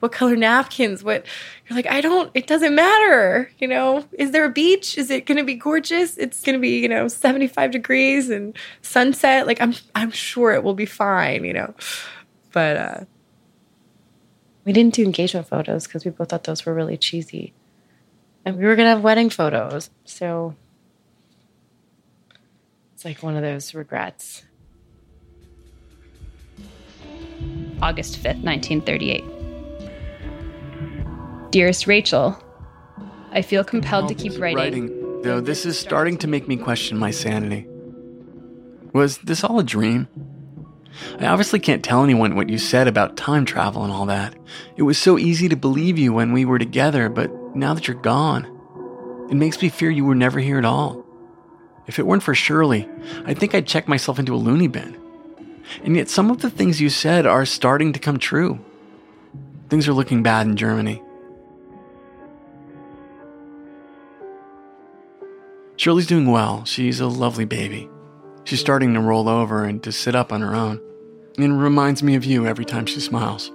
what 0.00 0.12
color 0.12 0.36
napkins 0.36 1.02
what 1.02 1.24
you're 1.66 1.76
like 1.76 1.86
i 1.86 2.02
don't 2.02 2.30
it 2.34 2.46
doesn't 2.46 2.74
matter 2.74 3.50
you 3.58 3.66
know 3.66 4.04
is 4.18 4.30
there 4.30 4.44
a 4.44 4.50
beach 4.50 4.98
is 4.98 5.10
it 5.10 5.24
going 5.24 5.38
to 5.38 5.44
be 5.44 5.54
gorgeous 5.54 6.18
it's 6.18 6.42
going 6.42 6.52
to 6.52 6.60
be 6.60 6.80
you 6.80 6.88
know 6.88 7.08
75 7.08 7.70
degrees 7.70 8.28
and 8.28 8.54
sunset 8.82 9.46
like 9.46 9.58
i'm 9.62 9.74
i'm 9.94 10.10
sure 10.10 10.52
it 10.52 10.62
will 10.62 10.74
be 10.74 10.84
fine 10.84 11.46
you 11.46 11.54
know 11.54 11.74
but 12.52 12.76
uh 12.76 13.00
we 14.66 14.72
didn't 14.74 14.92
do 14.92 15.02
engagement 15.02 15.48
photos 15.48 15.86
because 15.86 16.04
we 16.04 16.10
both 16.10 16.28
thought 16.28 16.44
those 16.44 16.66
were 16.66 16.74
really 16.74 16.98
cheesy 16.98 17.54
and 18.44 18.58
we 18.58 18.64
were 18.64 18.76
going 18.76 18.84
to 18.84 18.90
have 18.90 19.02
wedding 19.02 19.30
photos 19.30 19.88
so 20.04 20.54
it's 22.94 23.06
like 23.06 23.22
one 23.22 23.36
of 23.36 23.42
those 23.42 23.72
regrets 23.72 24.44
august 27.80 28.16
5th 28.22 28.44
1938 28.44 29.24
Dearest 31.56 31.86
Rachel, 31.86 32.36
I 33.30 33.40
feel 33.40 33.64
compelled 33.64 34.08
to 34.08 34.14
keep 34.14 34.38
writing. 34.38 34.56
Writing, 34.56 35.22
though, 35.22 35.40
this 35.40 35.64
is 35.64 35.78
starting 35.78 36.18
to 36.18 36.26
make 36.26 36.46
me 36.46 36.56
question 36.56 36.98
my 36.98 37.10
sanity. 37.10 37.66
Was 38.92 39.16
this 39.18 39.42
all 39.42 39.58
a 39.58 39.64
dream? 39.64 40.06
I 41.18 41.26
obviously 41.26 41.58
can't 41.58 41.84
tell 41.84 42.02
anyone 42.02 42.36
what 42.36 42.48
you 42.48 42.58
said 42.58 42.88
about 42.88 43.16
time 43.16 43.44
travel 43.44 43.84
and 43.84 43.92
all 43.92 44.06
that. 44.06 44.34
It 44.76 44.82
was 44.82 44.98
so 44.98 45.18
easy 45.18 45.48
to 45.48 45.56
believe 45.56 45.98
you 45.98 46.12
when 46.12 46.32
we 46.32 46.44
were 46.44 46.58
together, 46.58 47.08
but 47.08 47.30
now 47.54 47.74
that 47.74 47.88
you're 47.88 47.96
gone, 48.00 48.46
it 49.30 49.34
makes 49.34 49.60
me 49.60 49.68
fear 49.68 49.90
you 49.90 50.04
were 50.04 50.14
never 50.14 50.38
here 50.38 50.58
at 50.58 50.64
all. 50.64 51.04
If 51.86 51.98
it 51.98 52.06
weren't 52.06 52.22
for 52.22 52.34
Shirley, 52.34 52.88
I 53.24 53.34
think 53.34 53.54
I'd 53.54 53.66
check 53.66 53.88
myself 53.88 54.18
into 54.18 54.34
a 54.34 54.36
loony 54.36 54.68
bin. 54.68 55.00
And 55.84 55.96
yet, 55.96 56.08
some 56.08 56.30
of 56.30 56.42
the 56.42 56.50
things 56.50 56.80
you 56.80 56.88
said 56.88 57.26
are 57.26 57.44
starting 57.44 57.92
to 57.92 57.98
come 57.98 58.18
true. 58.18 58.64
Things 59.68 59.88
are 59.88 59.92
looking 59.92 60.22
bad 60.22 60.46
in 60.46 60.56
Germany. 60.56 61.02
Shirley's 65.76 66.06
doing 66.06 66.30
well. 66.30 66.64
She's 66.64 67.00
a 67.00 67.06
lovely 67.06 67.44
baby. 67.44 67.88
She's 68.46 68.60
starting 68.60 68.94
to 68.94 69.00
roll 69.00 69.28
over 69.28 69.64
and 69.64 69.82
to 69.82 69.90
sit 69.90 70.14
up 70.14 70.32
on 70.32 70.40
her 70.40 70.54
own. 70.54 70.80
It 71.36 71.48
reminds 71.48 72.04
me 72.04 72.14
of 72.14 72.24
you 72.24 72.46
every 72.46 72.64
time 72.64 72.86
she 72.86 73.00
smiles. 73.00 73.50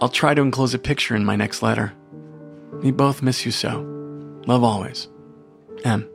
I'll 0.00 0.08
try 0.08 0.34
to 0.34 0.42
enclose 0.42 0.74
a 0.74 0.78
picture 0.78 1.14
in 1.14 1.24
my 1.24 1.36
next 1.36 1.62
letter. 1.62 1.92
We 2.82 2.90
both 2.90 3.22
miss 3.22 3.46
you 3.46 3.52
so. 3.52 3.80
Love 4.46 4.64
always. 4.64 5.06
M. 5.84 6.10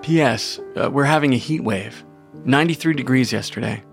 P.S. 0.00 0.60
Uh, 0.74 0.90
we're 0.90 1.04
having 1.04 1.34
a 1.34 1.38
heat 1.38 1.62
wave. 1.62 2.02
93 2.46 2.94
degrees 2.94 3.34
yesterday. 3.34 3.84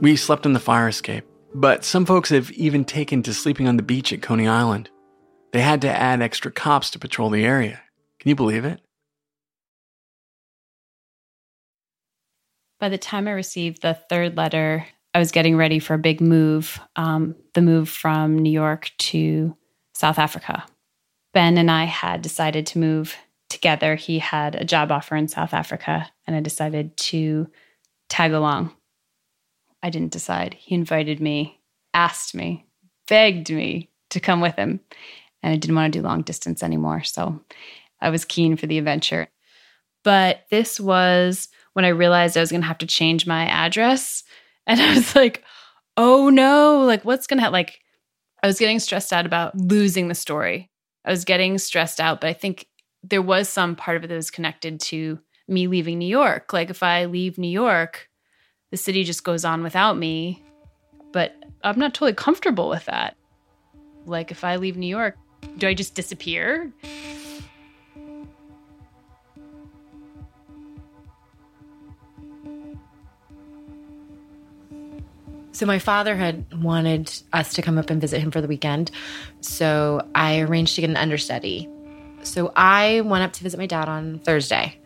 We 0.00 0.16
slept 0.16 0.46
in 0.46 0.54
the 0.54 0.58
fire 0.58 0.88
escape, 0.88 1.26
but 1.54 1.84
some 1.84 2.06
folks 2.06 2.30
have 2.30 2.50
even 2.52 2.86
taken 2.86 3.22
to 3.24 3.34
sleeping 3.34 3.68
on 3.68 3.76
the 3.76 3.82
beach 3.82 4.10
at 4.10 4.22
Coney 4.22 4.48
Island. 4.48 4.88
They 5.52 5.60
had 5.60 5.82
to 5.82 5.90
add 5.90 6.22
extra 6.22 6.50
cops 6.50 6.88
to 6.90 6.98
patrol 6.98 7.28
the 7.28 7.44
area. 7.44 7.82
Can 8.18 8.30
you 8.30 8.34
believe 8.34 8.64
it? 8.64 8.80
By 12.78 12.88
the 12.88 12.98
time 12.98 13.26
I 13.26 13.32
received 13.32 13.82
the 13.82 13.94
third 13.94 14.36
letter, 14.36 14.86
I 15.14 15.18
was 15.18 15.32
getting 15.32 15.56
ready 15.56 15.78
for 15.78 15.94
a 15.94 15.98
big 15.98 16.20
move 16.20 16.78
um, 16.96 17.34
the 17.54 17.62
move 17.62 17.88
from 17.88 18.38
New 18.38 18.50
York 18.50 18.90
to 18.98 19.56
South 19.94 20.18
Africa. 20.18 20.64
Ben 21.32 21.58
and 21.58 21.70
I 21.70 21.84
had 21.84 22.22
decided 22.22 22.66
to 22.66 22.78
move 22.78 23.16
together. 23.48 23.94
He 23.94 24.18
had 24.18 24.54
a 24.54 24.64
job 24.64 24.92
offer 24.92 25.16
in 25.16 25.28
South 25.28 25.54
Africa, 25.54 26.10
and 26.26 26.36
I 26.36 26.40
decided 26.40 26.96
to 26.98 27.48
tag 28.08 28.32
along. 28.32 28.74
I 29.82 29.90
didn't 29.90 30.12
decide. 30.12 30.54
He 30.54 30.74
invited 30.74 31.20
me, 31.20 31.60
asked 31.94 32.34
me, 32.34 32.66
begged 33.06 33.50
me 33.50 33.90
to 34.10 34.20
come 34.20 34.40
with 34.40 34.56
him 34.56 34.80
and 35.46 35.52
I 35.52 35.56
didn't 35.56 35.76
want 35.76 35.92
to 35.92 35.98
do 36.00 36.04
long 36.04 36.22
distance 36.22 36.62
anymore. 36.62 37.04
So 37.04 37.40
I 38.00 38.10
was 38.10 38.24
keen 38.24 38.56
for 38.56 38.66
the 38.66 38.78
adventure. 38.78 39.28
But 40.02 40.44
this 40.50 40.80
was 40.80 41.48
when 41.76 41.84
I 41.84 41.88
realized 41.88 42.38
I 42.38 42.40
was 42.40 42.50
going 42.50 42.62
to 42.62 42.66
have 42.68 42.78
to 42.78 42.86
change 42.86 43.26
my 43.26 43.44
address. 43.46 44.24
And 44.68 44.80
I 44.80 44.94
was 44.94 45.14
like, 45.14 45.44
oh 45.96 46.28
no, 46.28 46.82
like 46.86 47.04
what's 47.04 47.28
going 47.28 47.40
to? 47.40 47.50
Like, 47.50 47.78
I 48.42 48.48
was 48.48 48.58
getting 48.58 48.80
stressed 48.80 49.12
out 49.12 49.24
about 49.24 49.56
losing 49.56 50.08
the 50.08 50.14
story. 50.16 50.72
I 51.04 51.12
was 51.12 51.24
getting 51.24 51.56
stressed 51.58 52.00
out, 52.00 52.20
but 52.20 52.26
I 52.26 52.32
think 52.32 52.66
there 53.04 53.22
was 53.22 53.48
some 53.48 53.76
part 53.76 53.96
of 53.96 54.02
it 54.02 54.08
that 54.08 54.16
was 54.16 54.32
connected 54.32 54.80
to 54.80 55.20
me 55.46 55.68
leaving 55.68 56.00
New 56.00 56.08
York. 56.08 56.52
Like, 56.52 56.68
if 56.68 56.82
I 56.82 57.04
leave 57.04 57.38
New 57.38 57.46
York, 57.46 58.08
the 58.72 58.76
city 58.76 59.04
just 59.04 59.22
goes 59.22 59.44
on 59.44 59.62
without 59.62 59.96
me. 59.96 60.42
But 61.12 61.36
I'm 61.62 61.78
not 61.78 61.94
totally 61.94 62.14
comfortable 62.14 62.68
with 62.68 62.86
that. 62.86 63.16
Like, 64.04 64.32
if 64.32 64.42
I 64.42 64.56
leave 64.56 64.76
New 64.76 64.88
York, 64.88 65.16
do 65.58 65.68
I 65.68 65.74
just 65.74 65.94
disappear? 65.94 66.72
So 75.56 75.64
my 75.64 75.78
father 75.78 76.14
had 76.14 76.62
wanted 76.62 77.10
us 77.32 77.54
to 77.54 77.62
come 77.62 77.78
up 77.78 77.88
and 77.88 77.98
visit 77.98 78.20
him 78.20 78.30
for 78.30 78.42
the 78.42 78.46
weekend. 78.46 78.90
So 79.40 80.06
I 80.14 80.40
arranged 80.40 80.74
to 80.74 80.82
get 80.82 80.90
an 80.90 80.98
understudy. 80.98 81.66
So 82.24 82.52
I 82.54 83.00
went 83.00 83.24
up 83.24 83.32
to 83.32 83.42
visit 83.42 83.56
my 83.56 83.64
dad 83.64 83.88
on 83.88 84.18
Thursday. 84.18 84.78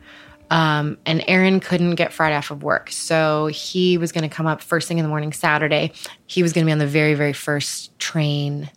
Um, 0.48 0.96
and 1.04 1.24
Aaron 1.26 1.58
couldn't 1.58 1.96
get 1.96 2.12
Friday 2.12 2.36
off 2.36 2.52
of 2.52 2.62
work. 2.62 2.92
So 2.92 3.48
he 3.48 3.98
was 3.98 4.12
going 4.12 4.22
to 4.22 4.32
come 4.32 4.46
up 4.46 4.62
first 4.62 4.86
thing 4.86 4.98
in 4.98 5.02
the 5.02 5.08
morning 5.08 5.32
Saturday. 5.32 5.90
He 6.26 6.40
was 6.40 6.52
going 6.52 6.64
to 6.64 6.68
be 6.68 6.72
on 6.72 6.78
the 6.78 6.86
very, 6.86 7.14
very 7.14 7.32
first 7.32 7.98
train. 7.98 8.70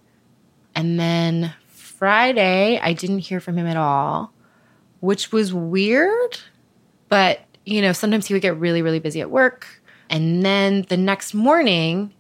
And 0.74 1.00
then 1.00 1.54
Friday, 1.68 2.80
I 2.80 2.94
didn't 2.94 3.20
hear 3.20 3.40
from 3.40 3.56
him 3.56 3.68
at 3.68 3.78
all, 3.78 4.34
which 5.00 5.32
was 5.32 5.54
weird. 5.54 6.40
But, 7.08 7.42
you 7.68 7.84
know, 7.84 7.94
sometimes 7.94 8.26
he 8.26 8.34
would 8.34 8.42
get 8.42 8.58
really, 8.58 8.82
really 8.82 9.00
busy 9.00 9.22
at 9.22 9.30
work. 9.30 9.83
And 10.14 10.46
then 10.46 10.86
the 10.90 10.96
next 10.96 11.34
morning, 11.34 12.14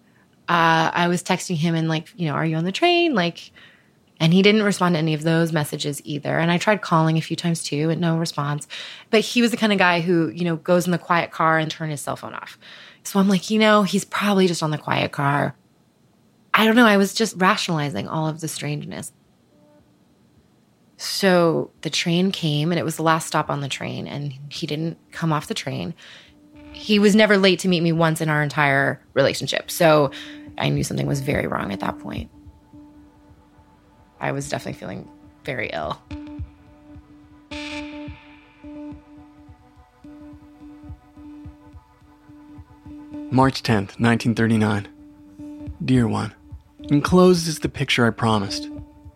uh, 0.49 0.89
I 0.93 1.07
was 1.07 1.21
texting 1.21 1.57
him 1.57 1.75
and, 1.75 1.87
like, 1.87 2.09
you 2.15 2.27
know, 2.27 2.33
are 2.33 2.45
you 2.45 2.55
on 2.55 2.65
the 2.65 2.71
train? 2.71 3.13
Like, 3.13 3.51
and 4.19 4.33
he 4.33 4.41
didn't 4.41 4.63
respond 4.63 4.95
to 4.95 4.99
any 4.99 5.13
of 5.13 5.21
those 5.21 5.53
messages 5.53 6.01
either. 6.03 6.39
And 6.39 6.49
I 6.49 6.57
tried 6.57 6.81
calling 6.81 7.19
a 7.19 7.21
few 7.21 7.35
times 7.35 7.63
too, 7.63 7.91
and 7.91 8.01
no 8.01 8.17
response. 8.17 8.67
But 9.11 9.19
he 9.19 9.43
was 9.43 9.51
the 9.51 9.57
kind 9.57 9.71
of 9.71 9.77
guy 9.77 10.01
who, 10.01 10.29
you 10.29 10.43
know, 10.43 10.55
goes 10.55 10.87
in 10.87 10.91
the 10.91 10.97
quiet 10.97 11.29
car 11.29 11.59
and 11.59 11.69
turn 11.69 11.91
his 11.91 12.01
cell 12.01 12.15
phone 12.15 12.33
off. 12.33 12.57
So 13.03 13.19
I'm 13.19 13.29
like, 13.29 13.51
you 13.51 13.59
know, 13.59 13.83
he's 13.83 14.05
probably 14.05 14.47
just 14.47 14.63
on 14.63 14.71
the 14.71 14.77
quiet 14.79 15.11
car. 15.11 15.55
I 16.51 16.65
don't 16.65 16.75
know. 16.75 16.87
I 16.87 16.97
was 16.97 17.13
just 17.13 17.35
rationalizing 17.37 18.07
all 18.07 18.27
of 18.27 18.41
the 18.41 18.47
strangeness. 18.47 19.11
So 20.97 21.69
the 21.81 21.91
train 21.91 22.31
came 22.31 22.71
and 22.71 22.79
it 22.79 22.85
was 22.85 22.95
the 22.95 23.03
last 23.03 23.27
stop 23.27 23.51
on 23.51 23.61
the 23.61 23.69
train, 23.69 24.07
and 24.07 24.33
he 24.49 24.65
didn't 24.65 24.97
come 25.11 25.31
off 25.31 25.47
the 25.47 25.53
train. 25.53 25.93
He 26.73 26.99
was 26.99 27.15
never 27.15 27.37
late 27.37 27.59
to 27.59 27.67
meet 27.67 27.81
me 27.81 27.91
once 27.91 28.19
in 28.19 28.29
our 28.29 28.43
entire 28.43 29.01
relationship. 29.13 29.71
So 29.71 30.11
I 30.57 30.69
knew 30.69 30.83
something 30.83 31.07
was 31.07 31.21
very 31.21 31.47
wrong 31.47 31.71
at 31.71 31.79
that 31.79 31.99
point. 31.99 32.29
I 34.19 34.31
was 34.31 34.49
definitely 34.49 34.79
feeling 34.79 35.09
very 35.43 35.69
ill. 35.73 36.01
March 43.31 43.63
10th, 43.63 43.99
1939. 43.99 44.87
Dear 45.83 46.07
one, 46.07 46.33
enclosed 46.83 47.47
is 47.47 47.59
the 47.59 47.69
picture 47.69 48.05
I 48.05 48.11
promised. 48.11 48.69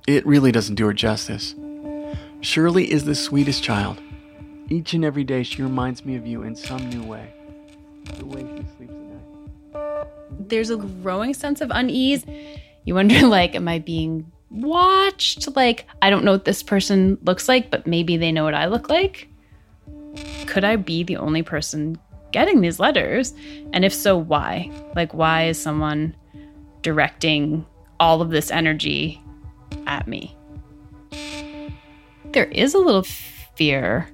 It 0.07 0.25
really 0.25 0.51
doesn't 0.51 0.75
do 0.75 0.87
her 0.87 0.93
justice. 0.93 1.53
Shirley 2.41 2.91
is 2.91 3.05
the 3.05 3.13
sweetest 3.13 3.63
child. 3.63 4.01
Each 4.69 4.93
and 4.93 5.05
every 5.05 5.23
day 5.23 5.43
she 5.43 5.61
reminds 5.61 6.03
me 6.03 6.15
of 6.15 6.25
you 6.25 6.43
in 6.43 6.55
some 6.55 6.89
new 6.89 7.03
way. 7.03 7.33
The 8.15 8.25
way 8.25 8.41
she 8.41 8.65
sleeps 8.77 8.93
at 8.93 9.73
night. 9.73 10.07
There's 10.49 10.69
a 10.69 10.77
growing 10.77 11.33
sense 11.33 11.61
of 11.61 11.71
unease. 11.71 12.25
You 12.85 12.95
wonder, 12.95 13.27
like, 13.27 13.55
am 13.55 13.67
I 13.67 13.79
being 13.79 14.31
watched? 14.49 15.55
Like, 15.55 15.85
I 16.01 16.09
don't 16.09 16.23
know 16.23 16.31
what 16.31 16.45
this 16.45 16.63
person 16.63 17.17
looks 17.23 17.47
like, 17.47 17.69
but 17.69 17.87
maybe 17.87 18.17
they 18.17 18.31
know 18.31 18.43
what 18.43 18.55
I 18.55 18.67
look 18.67 18.89
like. 18.89 19.29
Could 20.45 20.63
I 20.63 20.75
be 20.75 21.03
the 21.03 21.17
only 21.17 21.43
person 21.43 21.97
getting 22.31 22.61
these 22.61 22.79
letters? 22.79 23.33
And 23.73 23.85
if 23.85 23.93
so, 23.93 24.17
why? 24.17 24.71
Like, 24.95 25.13
why 25.13 25.45
is 25.45 25.61
someone 25.61 26.15
directing 26.81 27.65
all 27.99 28.21
of 28.21 28.29
this 28.29 28.51
energy 28.51 29.21
at 29.85 30.07
me? 30.07 30.35
There 32.31 32.45
is 32.45 32.73
a 32.73 32.79
little 32.79 33.03
fear 33.55 34.09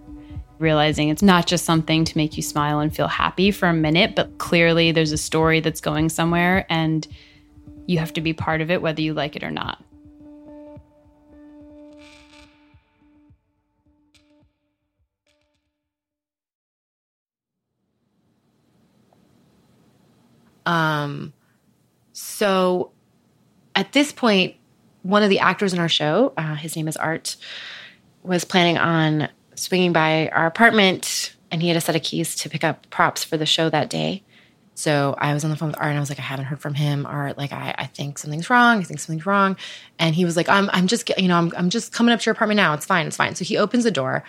realizing 0.63 1.10
it's 1.10 1.22
not 1.22 1.46
just 1.46 1.65
something 1.65 2.03
to 2.05 2.17
make 2.17 2.36
you 2.36 2.41
smile 2.41 2.79
and 2.79 2.96
feel 2.96 3.08
happy 3.08 3.51
for 3.51 3.67
a 3.67 3.74
minute, 3.74 4.15
but 4.15 4.38
clearly 4.39 4.91
there's 4.91 5.12
a 5.12 5.17
story 5.17 5.60
that's 5.60 5.82
going 5.82 6.10
somewhere 6.10 6.65
and 6.70 7.08
you 7.86 8.00
have 8.00 8.13
to 8.13 8.22
be 8.22 8.34
part 8.34 8.62
of 8.62 8.72
it 8.72 8.82
whether 8.82 9.01
you 9.01 9.13
like 9.13 9.36
it 9.36 9.43
or 9.43 9.51
not. 9.51 9.84
Um, 20.65 21.34
so 22.13 22.91
at 23.75 23.91
this 23.91 24.12
point, 24.12 24.55
one 25.01 25.22
of 25.22 25.29
the 25.29 25.39
actors 25.39 25.74
in 25.74 25.79
our 25.79 25.89
show, 25.89 26.34
uh, 26.38 26.55
his 26.55 26.75
name 26.75 26.88
is 26.88 26.96
Art, 26.96 27.36
was 28.24 28.46
planning 28.46 28.77
on 28.77 29.27
swinging 29.55 29.93
by 29.93 30.29
our 30.29 30.45
apartment 30.45 31.36
and 31.51 31.62
he 31.62 31.67
had 31.67 31.77
a 31.77 31.81
set 31.81 31.95
of 31.95 32.03
keys 32.03 32.36
to 32.38 32.50
pick 32.50 32.63
up 32.63 32.89
props 32.89 33.24
for 33.24 33.38
the 33.38 33.45
show 33.45 33.69
that 33.69 33.89
day. 33.89 34.24
So 34.75 35.15
I 35.19 35.33
was 35.33 35.43
on 35.43 35.51
the 35.51 35.55
phone 35.55 35.69
with 35.69 35.77
Art 35.77 35.89
and 35.89 35.98
I 35.98 36.00
was 36.00 36.10
like, 36.10 36.19
I 36.19 36.24
haven't 36.24 36.45
heard 36.45 36.60
from 36.60 36.74
him. 36.74 37.05
Art, 37.05 37.38
like, 37.38 37.53
I, 37.53 37.75
I 37.77 37.86
think 37.86 38.17
something's 38.17 38.50
wrong. 38.50 38.79
I 38.79 38.83
think 38.83 39.00
something's 39.00 39.25
wrong. 39.25 39.55
And 40.00 40.15
he 40.15 40.25
was 40.25 40.36
like, 40.36 40.50
I'm, 40.50 40.69
I'm 40.74 40.88
just, 40.88 41.12
you 41.17 41.27
know, 41.27 41.38
I'm, 41.38 41.51
I'm 41.55 41.69
just 41.69 41.93
coming 41.93 42.12
up 42.12 42.22
to 42.22 42.25
your 42.25 42.33
apartment 42.33 42.57
now. 42.57 42.74
It's 42.74 42.86
fine. 42.86 43.05
It's 43.05 43.15
fine. 43.15 43.36
So 43.36 43.45
he 43.45 43.57
opens 43.57 43.83
the 43.83 43.91
door 43.91 44.24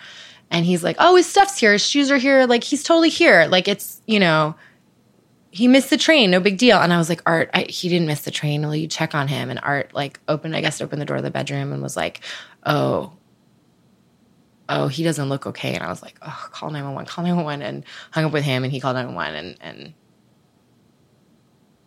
and 0.51 0.65
he's 0.65 0.83
like, 0.83 0.97
oh, 0.99 1.15
his 1.15 1.25
stuff's 1.25 1.59
here. 1.59 1.73
His 1.73 1.85
shoes 1.85 2.11
are 2.11 2.17
here. 2.17 2.45
Like, 2.45 2.63
he's 2.63 2.83
totally 2.83 3.09
here. 3.09 3.47
Like, 3.47 3.67
it's, 3.67 4.01
you 4.05 4.19
know, 4.19 4.55
he 5.49 5.67
missed 5.67 5.89
the 5.89 5.97
train. 5.97 6.29
No 6.29 6.39
big 6.39 6.59
deal. 6.59 6.77
And 6.77 6.93
I 6.93 6.97
was 6.97 7.09
like, 7.09 7.23
Art, 7.25 7.49
I, 7.53 7.63
he 7.63 7.89
didn't 7.89 8.07
miss 8.07 8.21
the 8.21 8.31
train. 8.31 8.63
Will 8.63 8.75
you 8.75 8.87
check 8.87 9.15
on 9.15 9.27
him? 9.27 9.49
And 9.49 9.59
Art, 9.63 9.95
like, 9.95 10.19
opened, 10.27 10.55
I 10.55 10.61
guess, 10.61 10.79
opened 10.79 11.01
the 11.01 11.05
door 11.05 11.17
of 11.17 11.23
the 11.23 11.31
bedroom 11.31 11.71
and 11.73 11.81
was 11.81 11.97
like, 11.97 12.19
oh, 12.65 13.13
oh, 14.69 14.87
he 14.87 15.03
doesn't 15.03 15.29
look 15.29 15.45
okay. 15.47 15.73
And 15.73 15.83
I 15.83 15.89
was 15.89 16.01
like, 16.01 16.17
oh, 16.21 16.47
call 16.51 16.69
911, 16.69 17.07
call 17.07 17.23
911. 17.23 17.65
And 17.65 17.85
hung 18.11 18.25
up 18.25 18.31
with 18.31 18.43
him 18.43 18.63
and 18.63 18.71
he 18.71 18.79
called 18.79 18.95
911. 18.95 19.35
And, 19.35 19.57
and 19.61 19.93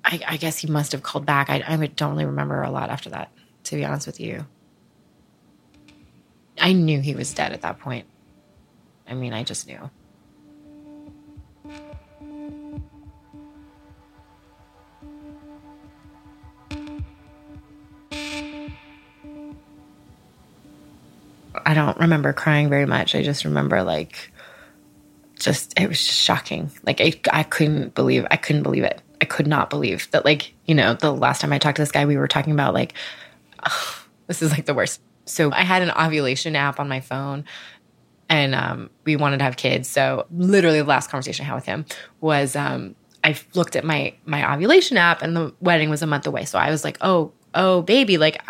I, 0.05 0.21
I 0.27 0.37
guess 0.37 0.59
he 0.59 0.69
must 0.69 0.93
have 0.93 1.03
called 1.03 1.27
back. 1.27 1.51
I, 1.51 1.63
I 1.67 1.77
don't 1.77 2.13
really 2.13 2.27
remember 2.27 2.63
a 2.63 2.71
lot 2.71 2.91
after 2.91 3.11
that, 3.11 3.33
to 3.65 3.77
be 3.77 3.85
honest 3.85 4.07
with 4.07 4.21
you. 4.21 4.47
I 6.61 6.73
knew 6.73 7.01
he 7.01 7.15
was 7.15 7.33
dead 7.33 7.53
at 7.53 7.63
that 7.63 7.79
point. 7.79 8.07
I 9.07 9.15
mean, 9.15 9.33
I 9.33 9.43
just 9.45 9.67
knew. 9.67 9.91
I 21.65 21.75
don't 21.75 21.99
remember 21.99 22.33
crying 22.33 22.69
very 22.69 22.87
much. 22.87 23.15
I 23.15 23.23
just 23.23 23.45
remember 23.45 23.83
like 23.83 24.33
just 25.39 25.79
it 25.79 25.89
was 25.89 26.05
just 26.05 26.19
shocking. 26.21 26.71
Like 26.85 27.01
I 27.01 27.13
I 27.33 27.43
couldn't 27.43 27.95
believe 27.95 28.27
I 28.31 28.37
couldn't 28.37 28.63
believe 28.63 28.85
it. 28.85 29.01
I 29.21 29.25
could 29.25 29.47
not 29.47 29.71
believe 29.71 30.11
that 30.13 30.25
like, 30.25 30.55
you 30.67 30.75
know, 30.75 30.95
the 30.95 31.13
last 31.13 31.41
time 31.41 31.53
I 31.53 31.59
talked 31.59 31.77
to 31.77 31.83
this 31.83 31.93
guy 31.93 32.07
we 32.07 32.17
were 32.17 32.29
talking 32.29 32.53
about 32.53 32.75
like 32.75 32.95
oh, 33.67 34.05
this 34.27 34.43
is 34.43 34.51
like 34.53 34.67
the 34.67 34.75
worst. 34.75 35.01
So 35.25 35.53
I 35.53 35.63
had 35.63 35.83
an 35.83 35.91
ovulation 35.91 36.57
app 36.57 36.81
on 36.81 36.89
my 36.89 37.01
phone 37.01 37.45
and 38.29 38.55
um, 38.55 38.91
we 39.05 39.17
wanted 39.17 39.39
to 39.39 39.45
have 39.45 39.57
kids. 39.57 39.89
So 39.89 40.27
literally 40.31 40.81
the 40.81 40.87
last 40.87 41.11
conversation 41.11 41.45
I 41.45 41.49
had 41.49 41.55
with 41.55 41.67
him 41.67 41.85
was 42.21 42.57
um, 42.57 42.95
I 43.25 43.37
looked 43.55 43.77
at 43.77 43.85
my 43.85 44.15
my 44.25 44.55
ovulation 44.55 44.97
app 44.97 45.23
and 45.23 45.37
the 45.37 45.55
wedding 45.61 45.91
was 45.91 46.03
a 46.03 46.07
month 46.07 46.27
away. 46.27 46.45
So 46.45 46.59
I 46.59 46.71
was 46.71 46.85
like, 46.85 46.99
"Oh, 47.01 47.33
oh 47.55 47.83
baby, 47.83 48.19
like 48.19 48.41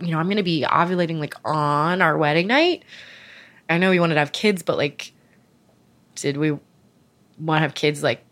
you 0.00 0.12
know, 0.12 0.18
I'm 0.18 0.26
going 0.26 0.36
to 0.36 0.42
be 0.42 0.62
ovulating 0.62 1.18
like 1.18 1.34
on 1.44 2.02
our 2.02 2.16
wedding 2.16 2.46
night. 2.46 2.84
I 3.68 3.78
know 3.78 3.90
we 3.90 4.00
wanted 4.00 4.14
to 4.14 4.20
have 4.20 4.32
kids, 4.32 4.62
but 4.62 4.76
like, 4.76 5.12
did 6.14 6.36
we 6.36 6.52
want 6.52 7.58
to 7.58 7.60
have 7.60 7.74
kids 7.74 8.02
like 8.02 8.24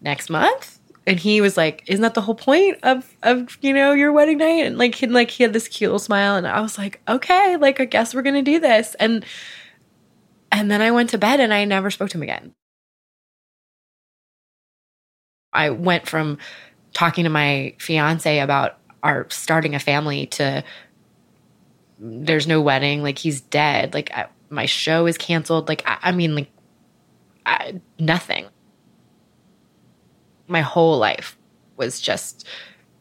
next 0.00 0.30
month? 0.30 0.78
And 1.06 1.18
he 1.18 1.40
was 1.40 1.56
like, 1.56 1.84
"Isn't 1.86 2.02
that 2.02 2.14
the 2.14 2.20
whole 2.20 2.34
point 2.34 2.78
of 2.82 3.16
of 3.22 3.56
you 3.62 3.72
know 3.72 3.92
your 3.92 4.12
wedding 4.12 4.38
night?" 4.38 4.66
And 4.66 4.78
like 4.78 4.94
he 4.94 5.06
like 5.06 5.30
he 5.30 5.42
had 5.42 5.54
this 5.54 5.68
cute 5.68 5.88
little 5.88 5.98
smile, 5.98 6.36
and 6.36 6.46
I 6.46 6.60
was 6.60 6.76
like, 6.78 7.00
"Okay, 7.08 7.56
like 7.56 7.80
I 7.80 7.86
guess 7.86 8.14
we're 8.14 8.22
gonna 8.22 8.42
do 8.42 8.60
this." 8.60 8.94
And 9.00 9.24
and 10.50 10.70
then 10.70 10.80
I 10.80 10.90
went 10.90 11.10
to 11.10 11.18
bed, 11.18 11.40
and 11.40 11.52
I 11.52 11.64
never 11.64 11.90
spoke 11.90 12.10
to 12.10 12.18
him 12.18 12.22
again. 12.22 12.54
I 15.52 15.70
went 15.70 16.08
from 16.08 16.38
talking 16.92 17.24
to 17.24 17.30
my 17.30 17.74
fiance 17.78 18.38
about 18.40 18.78
our 19.02 19.26
starting 19.30 19.74
a 19.74 19.78
family 19.78 20.26
to 20.26 20.64
there's 21.98 22.46
no 22.46 22.60
wedding 22.60 23.02
like 23.02 23.18
he's 23.18 23.40
dead 23.40 23.92
like 23.94 24.10
I, 24.12 24.26
my 24.50 24.66
show 24.66 25.06
is 25.06 25.18
canceled 25.18 25.68
like 25.68 25.82
i, 25.86 25.98
I 26.02 26.12
mean 26.12 26.34
like 26.34 26.50
I, 27.48 27.80
nothing. 27.98 28.46
My 30.46 30.60
whole 30.60 30.98
life 30.98 31.36
was 31.76 32.00
just 32.00 32.46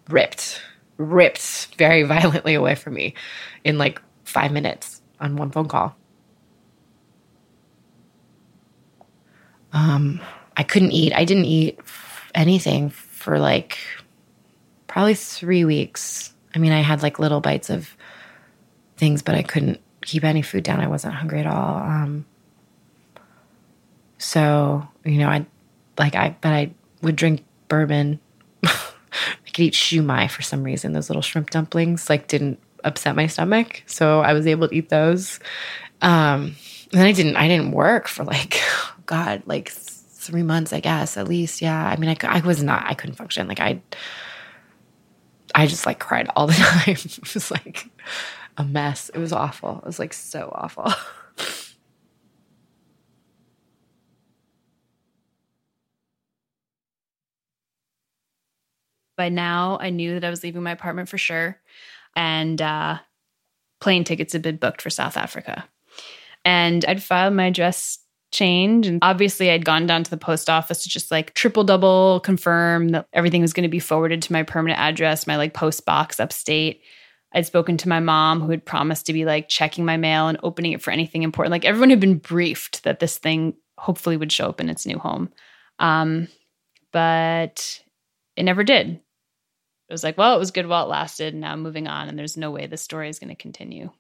ripped 0.10 0.62
ripped 0.96 1.76
very 1.78 2.04
violently 2.16 2.56
away 2.56 2.74
from 2.76 2.94
me 2.94 3.14
in 3.64 3.78
like 3.78 4.02
five 4.24 4.52
minutes 4.52 5.02
on 5.20 5.36
one 5.36 5.52
phone 5.52 5.68
call. 5.68 5.96
Um 9.74 10.22
i 10.56 10.64
couldn't 10.64 10.94
eat. 10.94 11.14
I 11.14 11.26
didn't 11.26 11.46
eat 11.46 11.80
anything 12.34 12.90
for 12.90 13.38
like 13.40 13.78
probably 14.88 15.16
three 15.16 15.66
weeks. 15.66 16.34
I 16.56 16.60
mean 16.60 16.72
i 16.72 16.80
had 16.80 17.04
like 17.04 17.20
little 17.20 17.42
bites 17.42 17.70
of 17.70 17.96
things, 18.98 19.22
but 19.22 19.36
I 19.36 19.44
couldn't 19.44 19.80
keep 20.02 20.24
any 20.24 20.42
food 20.42 20.64
down. 20.64 20.80
I 20.80 20.88
wasn't 20.88 21.14
hungry 21.14 21.40
at 21.40 21.48
all. 21.48 21.78
Um, 21.78 22.26
so 24.18 24.88
you 25.06 25.18
know, 25.18 25.30
I 25.30 25.46
like 25.98 26.16
I, 26.16 26.36
but 26.42 26.52
I 26.52 26.72
would 27.02 27.16
drink 27.16 27.44
bourbon. 27.68 28.20
I 28.64 29.50
could 29.54 29.60
eat 29.60 29.74
shumai 29.74 30.30
for 30.30 30.42
some 30.42 30.64
reason. 30.64 30.94
Those 30.94 31.10
little 31.10 31.22
shrimp 31.22 31.50
dumplings 31.50 32.10
like 32.10 32.28
didn't 32.28 32.60
upset 32.84 33.16
my 33.16 33.28
stomach, 33.28 33.84
so 33.86 34.22
I 34.22 34.34
was 34.34 34.48
able 34.48 34.68
to 34.68 34.76
eat 34.76 34.90
those. 34.90 35.40
Um, 36.02 36.56
and 36.94 37.04
I 37.04 37.12
didn't. 37.12 37.36
I 37.36 37.48
didn't 37.48 37.72
work 37.72 38.08
for 38.08 38.24
like, 38.24 38.62
God, 39.06 39.44
like 39.46 39.70
three 39.70 40.44
months, 40.44 40.74
I 40.74 40.80
guess 40.80 41.18
at 41.18 41.28
least. 41.28 41.62
Yeah. 41.62 41.86
I 41.86 41.96
mean, 41.98 42.10
I, 42.10 42.18
I 42.24 42.40
was 42.42 42.62
not. 42.62 42.86
I 42.86 42.94
couldn't 42.94 43.16
function. 43.16 43.48
Like 43.48 43.60
I, 43.60 43.82
I 45.56 45.68
just 45.68 45.86
like 45.86 46.00
cried 46.00 46.30
all 46.36 46.48
the 46.48 46.54
time. 46.86 46.96
it 46.96 47.34
was 47.34 47.52
like 47.52 47.90
a 48.58 48.64
mess. 48.64 49.10
It 49.10 49.20
was 49.20 49.32
awful. 49.32 49.78
It 49.78 49.86
was 49.86 50.00
like 50.00 50.14
so 50.14 50.52
awful. 50.54 50.92
By 59.16 59.30
now, 59.30 59.78
I 59.80 59.90
knew 59.90 60.14
that 60.14 60.26
I 60.26 60.30
was 60.30 60.44
leaving 60.44 60.64
my 60.64 60.72
apartment 60.72 61.10
for 61.10 61.18
sure. 61.18 61.60
And 62.16 62.62
uh, 62.62 63.00
plane 63.80 64.04
tickets 64.04 64.34
had 64.34 64.42
been 64.42 64.58
booked 64.58 64.82
for 64.82 64.90
South 64.90 65.18
Africa. 65.18 65.68
And 66.46 66.86
I'd 66.86 67.02
filed 67.02 67.34
my 67.34 67.46
address 67.48 68.00
change. 68.32 68.86
And 68.88 69.00
obviously, 69.02 69.50
I'd 69.52 69.66
gone 69.66 69.88
down 69.88 70.04
to 70.04 70.10
the 70.12 70.18
post 70.18 70.50
office 70.50 70.84
to 70.84 70.90
just 70.90 71.10
like 71.12 71.34
triple 71.34 71.64
double 71.64 72.20
confirm 72.22 72.90
that 72.90 73.08
everything 73.14 73.42
was 73.42 73.54
going 73.54 73.64
to 73.64 73.70
be 73.70 73.80
forwarded 73.80 74.22
to 74.24 74.34
my 74.34 74.44
permanent 74.44 74.80
address, 74.80 75.26
my 75.28 75.36
like 75.38 75.54
post 75.54 75.86
box 75.86 76.20
upstate. 76.20 76.82
I'd 77.38 77.46
spoken 77.46 77.78
to 77.78 77.88
my 77.88 78.00
mom, 78.00 78.42
who 78.42 78.50
had 78.50 78.66
promised 78.66 79.06
to 79.06 79.14
be 79.14 79.24
like 79.24 79.48
checking 79.48 79.86
my 79.86 79.96
mail 79.96 80.28
and 80.28 80.40
opening 80.42 80.72
it 80.72 80.82
for 80.82 80.90
anything 80.90 81.22
important. 81.22 81.52
Like 81.52 81.66
everyone 81.66 81.92
had 81.92 82.00
been 82.00 82.18
briefed 82.18 82.84
that 82.84 83.00
this 83.00 83.20
thing 83.20 83.54
hopefully 83.78 84.18
would 84.18 84.32
show 84.32 84.50
up 84.50 84.60
in 84.60 84.70
its 84.70 84.88
new 84.88 84.98
home. 84.98 85.30
Um, 85.78 86.30
but 86.92 87.80
it 88.36 88.42
never 88.42 88.64
did. 88.64 88.88
It 88.90 89.02
was 89.94 90.04
like, 90.04 90.18
well, 90.18 90.36
it 90.36 90.40
was 90.40 90.50
good 90.50 90.66
while 90.66 90.86
it 90.86 90.90
lasted. 90.90 91.36
Now 91.36 91.52
I'm 91.52 91.62
moving 91.62 91.88
on, 91.88 92.10
and 92.10 92.18
there's 92.18 92.38
no 92.38 92.50
way 92.50 92.66
the 92.66 92.76
story 92.76 93.08
is 93.08 93.20
going 93.20 93.30
to 93.30 93.36
continue. 93.36 93.92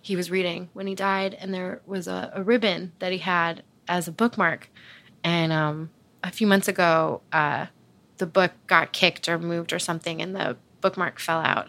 He 0.00 0.16
was 0.16 0.30
reading 0.30 0.70
when 0.72 0.86
he 0.86 0.94
died, 0.94 1.34
and 1.34 1.52
there 1.52 1.82
was 1.84 2.08
a, 2.08 2.32
a 2.34 2.42
ribbon 2.42 2.92
that 2.98 3.12
he 3.12 3.18
had 3.18 3.62
as 3.86 4.08
a 4.08 4.12
bookmark. 4.12 4.70
And 5.26 5.52
um, 5.52 5.90
a 6.22 6.30
few 6.30 6.46
months 6.46 6.68
ago, 6.68 7.20
uh, 7.32 7.66
the 8.18 8.26
book 8.26 8.52
got 8.68 8.92
kicked 8.92 9.28
or 9.28 9.40
moved 9.40 9.72
or 9.72 9.80
something, 9.80 10.22
and 10.22 10.36
the 10.36 10.56
bookmark 10.80 11.18
fell 11.18 11.40
out. 11.40 11.68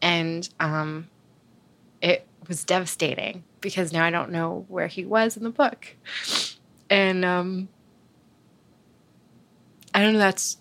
And 0.00 0.48
um, 0.60 1.08
it 2.00 2.24
was 2.46 2.62
devastating 2.62 3.42
because 3.60 3.92
now 3.92 4.04
I 4.04 4.10
don't 4.10 4.30
know 4.30 4.64
where 4.68 4.86
he 4.86 5.04
was 5.04 5.36
in 5.36 5.42
the 5.42 5.50
book. 5.50 5.96
And 6.88 7.24
um, 7.24 7.68
I 9.92 10.00
don't 10.00 10.12
know, 10.12 10.20
that's 10.20 10.58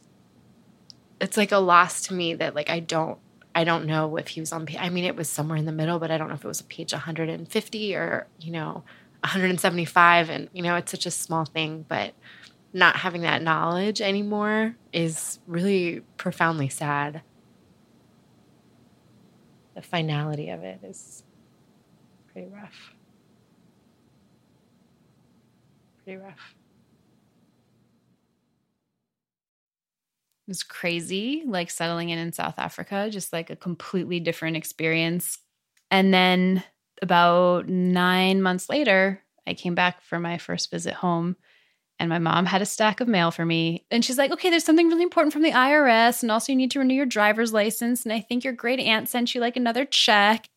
it's 1.22 1.38
like 1.38 1.52
a 1.52 1.58
loss 1.58 2.02
to 2.08 2.15
me 2.15 2.34
that 2.34 2.56
like 2.56 2.72
I 2.72 2.80
don't 2.80 3.19
I 3.54 3.63
don't 3.63 3.86
know 3.86 4.17
if 4.17 4.30
he 4.30 4.39
was 4.39 4.52
on 4.52 4.67
I 4.80 4.89
mean 4.89 5.06
it 5.06 5.15
was 5.15 5.30
somewhere 5.30 5.60
in 5.60 5.65
the 5.65 5.72
middle, 5.72 6.00
but 6.00 6.10
I 6.10 6.17
don't 6.17 6.30
know 6.30 6.34
if 6.34 6.43
it 6.43 6.48
was 6.48 6.62
a 6.62 6.65
page 6.65 6.93
150 6.93 7.96
or, 7.96 8.26
you 8.39 8.52
know, 8.52 8.84
175 9.24 10.30
and 10.30 10.50
you 10.54 10.62
know, 10.62 10.76
it's 10.76 10.92
such 10.92 11.06
a 11.06 11.12
small 11.12 11.46
thing, 11.46 11.86
but 11.88 12.14
not 12.74 12.98
having 12.98 13.22
that 13.22 13.42
knowledge 13.42 14.02
anymore 14.02 14.76
is 14.92 15.40
really 15.48 16.02
profoundly 16.18 16.70
sad. 16.70 17.22
The 19.76 19.82
finality 19.82 20.50
of 20.50 20.64
it 20.64 20.80
is 20.84 21.24
pretty 22.32 22.48
rough. 22.48 22.94
Pretty 26.04 26.22
rough. 26.22 26.56
It 30.48 30.52
was 30.52 30.64
crazy, 30.64 31.44
like 31.46 31.70
settling 31.72 32.10
in 32.10 32.20
in 32.20 32.34
South 32.34 32.56
Africa, 32.60 33.10
just 33.10 33.32
like 33.32 33.50
a 33.50 33.56
completely 33.56 34.20
different 34.20 34.58
experience. 34.58 35.40
And 35.90 36.14
then 36.14 36.64
about 37.02 37.68
nine 37.68 38.42
months 38.42 38.70
later, 38.70 39.22
I 39.46 39.54
came 39.54 39.76
back 39.76 40.02
for 40.02 40.20
my 40.20 40.38
first 40.38 40.72
visit 40.72 40.94
home 40.94 41.36
and 42.00 42.10
my 42.10 42.20
mom 42.20 42.46
had 42.46 42.62
a 42.62 42.66
stack 42.66 43.02
of 43.02 43.08
mail 43.08 43.32
for 43.32 43.46
me. 43.46 43.86
And 43.92 44.04
she's 44.04 44.18
like, 44.18 44.32
okay, 44.32 44.50
there's 44.50 44.64
something 44.64 44.90
really 44.90 45.04
important 45.04 45.32
from 45.32 45.44
the 45.44 45.52
IRS. 45.52 46.22
And 46.22 46.32
also, 46.32 46.52
you 46.52 46.58
need 46.58 46.72
to 46.72 46.80
renew 46.80 46.96
your 46.96 47.06
driver's 47.06 47.54
license. 47.54 48.04
And 48.04 48.12
I 48.12 48.20
think 48.20 48.44
your 48.44 48.54
great 48.54 48.80
aunt 48.80 49.08
sent 49.08 49.34
you 49.34 49.42
like 49.42 49.56
another 49.56 49.86
check. 49.86 50.50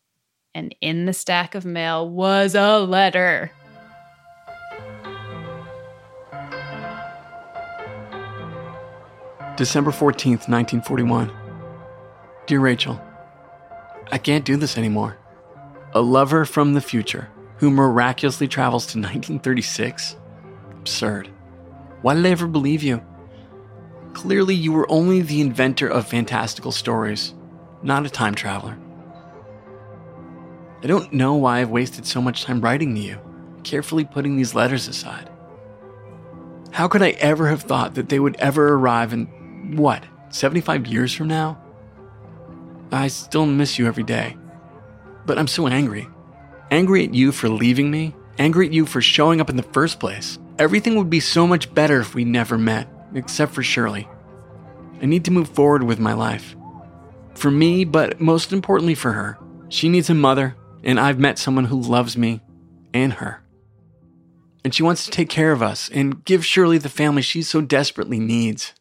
And 0.53 0.75
in 0.81 1.05
the 1.05 1.13
stack 1.13 1.55
of 1.55 1.65
mail 1.65 2.09
was 2.09 2.55
a 2.55 2.79
letter. 2.79 3.51
December 9.55 9.91
14th, 9.91 10.49
1941. 10.49 11.31
Dear 12.45 12.59
Rachel, 12.59 13.01
I 14.11 14.17
can't 14.17 14.45
do 14.45 14.55
this 14.55 14.77
anymore. 14.77 15.17
A 15.97 16.01
lover 16.01 16.45
from 16.45 16.75
the 16.75 16.81
future 16.81 17.27
who 17.57 17.71
miraculously 17.71 18.47
travels 18.47 18.85
to 18.85 18.97
1936? 18.99 20.15
Absurd. 20.73 21.27
Why 22.03 22.13
did 22.13 22.23
I 22.23 22.29
ever 22.29 22.45
believe 22.45 22.83
you? 22.83 23.03
Clearly, 24.13 24.53
you 24.53 24.71
were 24.73 24.85
only 24.91 25.21
the 25.21 25.41
inventor 25.41 25.87
of 25.87 26.07
fantastical 26.07 26.71
stories, 26.71 27.33
not 27.81 28.05
a 28.05 28.11
time 28.11 28.35
traveler. 28.35 28.77
I 30.83 30.85
don't 30.85 31.13
know 31.13 31.33
why 31.33 31.61
I've 31.61 31.71
wasted 31.71 32.05
so 32.05 32.21
much 32.21 32.43
time 32.43 32.61
writing 32.61 32.93
to 32.93 33.01
you, 33.01 33.19
carefully 33.63 34.05
putting 34.05 34.37
these 34.37 34.53
letters 34.53 34.87
aside. 34.87 35.31
How 36.69 36.87
could 36.87 37.01
I 37.01 37.09
ever 37.17 37.47
have 37.47 37.63
thought 37.63 37.95
that 37.95 38.09
they 38.09 38.19
would 38.19 38.35
ever 38.35 38.75
arrive 38.75 39.13
in, 39.13 39.25
what, 39.75 40.03
75 40.29 40.85
years 40.85 41.11
from 41.11 41.27
now? 41.27 41.59
I 42.91 43.07
still 43.07 43.47
miss 43.47 43.79
you 43.79 43.87
every 43.87 44.03
day. 44.03 44.37
But 45.27 45.37
I'm 45.37 45.47
so 45.47 45.67
angry. 45.67 46.07
Angry 46.71 47.03
at 47.03 47.13
you 47.13 47.33
for 47.33 47.49
leaving 47.49 47.91
me, 47.91 48.15
angry 48.39 48.65
at 48.65 48.73
you 48.73 48.85
for 48.85 49.01
showing 49.01 49.41
up 49.41 49.49
in 49.49 49.57
the 49.57 49.63
first 49.63 49.99
place. 49.99 50.39
Everything 50.57 50.95
would 50.95 51.09
be 51.09 51.19
so 51.19 51.45
much 51.45 51.73
better 51.73 51.99
if 51.99 52.15
we 52.15 52.23
never 52.23 52.57
met, 52.57 52.87
except 53.13 53.51
for 53.51 53.61
Shirley. 53.61 54.07
I 55.01 55.05
need 55.05 55.25
to 55.25 55.31
move 55.31 55.49
forward 55.49 55.83
with 55.83 55.99
my 55.99 56.13
life. 56.13 56.55
For 57.35 57.51
me, 57.51 57.83
but 57.83 58.21
most 58.21 58.53
importantly 58.53 58.95
for 58.95 59.11
her. 59.11 59.37
She 59.69 59.89
needs 59.89 60.09
a 60.09 60.15
mother, 60.15 60.55
and 60.81 60.97
I've 60.97 61.19
met 61.19 61.37
someone 61.37 61.65
who 61.65 61.79
loves 61.79 62.17
me 62.17 62.41
and 62.93 63.13
her. 63.13 63.43
And 64.63 64.73
she 64.73 64.81
wants 64.81 65.05
to 65.05 65.11
take 65.11 65.29
care 65.29 65.51
of 65.51 65.61
us 65.61 65.89
and 65.89 66.23
give 66.23 66.45
Shirley 66.45 66.77
the 66.77 66.89
family 66.89 67.21
she 67.21 67.41
so 67.41 67.59
desperately 67.59 68.19
needs. 68.19 68.73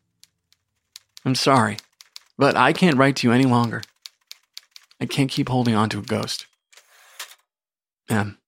I'm 1.25 1.35
sorry, 1.35 1.79
but 2.39 2.57
I 2.57 2.73
can't 2.73 2.97
write 2.97 3.17
to 3.17 3.27
you 3.27 3.33
any 3.33 3.47
longer. 3.47 3.83
I 5.01 5.07
can't 5.07 5.31
keep 5.31 5.49
holding 5.49 5.75
on 5.75 5.89
to 5.91 5.99
a 5.99 6.03
ghost. 6.03 6.47
M. 8.09 8.39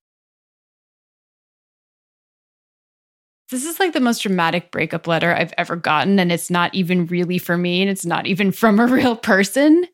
This 3.49 3.65
is 3.65 3.79
like 3.79 3.93
the 3.93 3.99
most 3.99 4.21
dramatic 4.21 4.71
breakup 4.71 5.07
letter 5.07 5.33
I've 5.33 5.53
ever 5.57 5.75
gotten. 5.75 6.19
And 6.19 6.31
it's 6.31 6.49
not 6.49 6.73
even 6.75 7.07
really 7.07 7.37
for 7.39 7.57
me. 7.57 7.81
And 7.81 7.89
it's 7.89 8.05
not 8.05 8.27
even 8.27 8.51
from 8.53 8.79
a 8.79 8.85
real 8.85 9.15
person. 9.15 9.85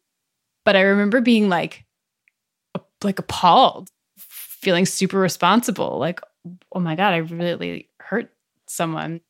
But 0.64 0.76
I 0.76 0.82
remember 0.82 1.22
being 1.22 1.48
like, 1.48 1.86
like 3.04 3.20
appalled, 3.20 3.90
feeling 4.18 4.86
super 4.86 5.20
responsible. 5.20 6.00
Like, 6.00 6.22
oh 6.72 6.80
my 6.80 6.96
God, 6.96 7.14
I 7.14 7.18
really 7.18 7.90
hurt 8.00 8.32
someone. 8.68 9.22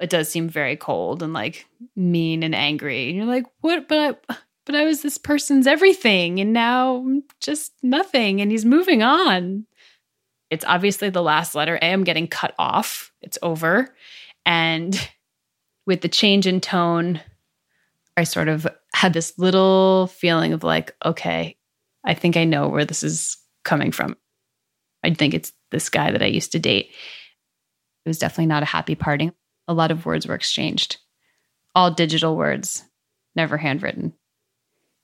It 0.00 0.10
does 0.10 0.28
seem 0.28 0.48
very 0.48 0.76
cold 0.76 1.22
and 1.22 1.32
like 1.32 1.66
mean 1.94 2.42
and 2.42 2.54
angry. 2.54 3.08
And 3.08 3.16
you're 3.16 3.26
like, 3.26 3.46
what? 3.60 3.88
But 3.88 4.22
I, 4.28 4.36
but 4.68 4.76
I 4.76 4.84
was 4.84 5.00
this 5.00 5.16
person's 5.16 5.66
everything. 5.66 6.40
And 6.40 6.52
now 6.52 7.22
just 7.40 7.72
nothing. 7.82 8.42
And 8.42 8.50
he's 8.50 8.66
moving 8.66 9.02
on. 9.02 9.64
It's 10.50 10.64
obviously 10.66 11.08
the 11.08 11.22
last 11.22 11.54
letter. 11.54 11.78
A, 11.80 11.90
I'm 11.90 12.04
getting 12.04 12.28
cut 12.28 12.54
off. 12.58 13.10
It's 13.22 13.38
over. 13.40 13.94
And 14.44 15.08
with 15.86 16.02
the 16.02 16.08
change 16.08 16.46
in 16.46 16.60
tone, 16.60 17.18
I 18.18 18.24
sort 18.24 18.48
of 18.48 18.66
had 18.92 19.14
this 19.14 19.38
little 19.38 20.08
feeling 20.08 20.52
of 20.52 20.62
like, 20.62 20.94
okay, 21.02 21.56
I 22.04 22.12
think 22.12 22.36
I 22.36 22.44
know 22.44 22.68
where 22.68 22.84
this 22.84 23.02
is 23.02 23.38
coming 23.64 23.90
from. 23.90 24.18
I 25.02 25.14
think 25.14 25.32
it's 25.32 25.52
this 25.70 25.88
guy 25.88 26.10
that 26.10 26.22
I 26.22 26.26
used 26.26 26.52
to 26.52 26.58
date. 26.58 26.90
It 28.04 28.08
was 28.08 28.18
definitely 28.18 28.46
not 28.46 28.62
a 28.62 28.66
happy 28.66 28.94
parting. 28.94 29.32
A 29.66 29.72
lot 29.72 29.90
of 29.90 30.04
words 30.04 30.26
were 30.26 30.34
exchanged, 30.34 30.98
all 31.74 31.90
digital 31.90 32.36
words, 32.36 32.84
never 33.34 33.56
handwritten. 33.56 34.12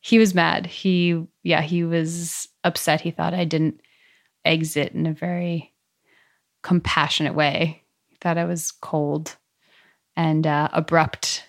He 0.05 0.19
was 0.19 0.35
mad. 0.35 0.67
He, 0.67 1.25
yeah, 1.43 1.63
he 1.63 1.83
was 1.83 2.47
upset. 2.63 3.01
He 3.01 3.11
thought 3.11 3.33
I 3.33 3.47
didn't 3.47 3.81
exit 4.45 4.93
in 4.93 5.07
a 5.07 5.15
very 5.15 5.73
compassionate 6.63 7.35
way. 7.35 7.83
He 8.09 8.19
thought 8.21 8.37
I 8.37 8.45
was 8.45 8.71
cold 8.71 9.35
and 10.15 10.47
uh, 10.47 10.69
abrupt 10.75 11.49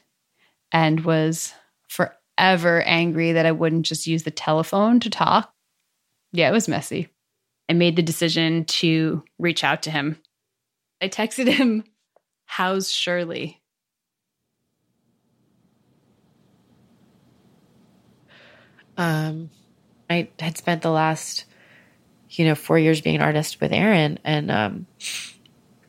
and 0.71 1.01
was 1.01 1.53
forever 1.89 2.81
angry 2.83 3.33
that 3.33 3.45
I 3.45 3.51
wouldn't 3.51 3.85
just 3.85 4.07
use 4.07 4.23
the 4.23 4.31
telephone 4.31 5.01
to 5.01 5.09
talk. 5.09 5.53
Yeah, 6.31 6.47
it 6.47 6.53
was 6.53 6.69
messy. 6.69 7.09
I 7.67 7.73
made 7.73 7.97
the 7.97 8.01
decision 8.01 8.63
to 8.65 9.21
reach 9.37 9.65
out 9.65 9.83
to 9.83 9.91
him. 9.91 10.17
I 11.01 11.09
texted 11.09 11.49
him, 11.49 11.83
How's 12.45 12.89
Shirley? 12.89 13.61
Um, 18.97 19.49
I 20.09 20.29
had 20.39 20.57
spent 20.57 20.81
the 20.81 20.91
last 20.91 21.45
you 22.37 22.45
know, 22.45 22.55
four 22.55 22.77
years 22.77 23.01
being 23.01 23.17
an 23.17 23.21
artist 23.21 23.61
with 23.61 23.71
Aaron. 23.71 24.19
And 24.23 24.51
um, 24.51 24.87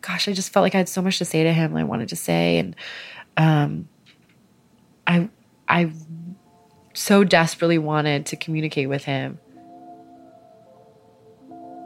gosh, 0.00 0.28
I 0.28 0.32
just 0.32 0.52
felt 0.52 0.62
like 0.62 0.74
I 0.74 0.78
had 0.78 0.88
so 0.88 1.02
much 1.02 1.18
to 1.18 1.24
say 1.24 1.42
to 1.44 1.52
him. 1.52 1.76
I 1.76 1.84
wanted 1.84 2.08
to 2.10 2.16
say, 2.16 2.58
and 2.58 2.76
um, 3.36 3.88
I, 5.06 5.28
I 5.68 5.92
so 6.94 7.24
desperately 7.24 7.78
wanted 7.78 8.26
to 8.26 8.36
communicate 8.36 8.88
with 8.88 9.04
him. 9.04 9.38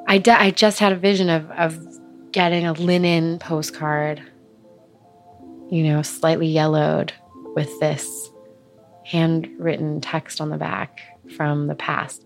I, 0.06 0.18
de- 0.18 0.40
I 0.40 0.50
just 0.50 0.78
had 0.78 0.92
a 0.92 0.96
vision 0.96 1.28
of, 1.28 1.50
of 1.52 1.78
getting 2.32 2.66
a 2.66 2.72
linen 2.72 3.38
postcard, 3.38 4.22
you 5.70 5.84
know, 5.84 6.02
slightly 6.02 6.48
yellowed 6.48 7.12
with 7.54 7.78
this 7.80 8.30
handwritten 9.04 10.00
text 10.00 10.40
on 10.40 10.50
the 10.50 10.58
back 10.58 11.00
from 11.36 11.66
the 11.66 11.74
past. 11.74 12.24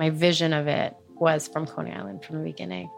my 0.00 0.08
vision 0.08 0.54
of 0.54 0.66
it 0.66 0.96
was 1.14 1.46
from 1.46 1.66
Coney 1.66 1.92
Island 1.92 2.24
from 2.24 2.38
the 2.38 2.44
beginning. 2.44 2.88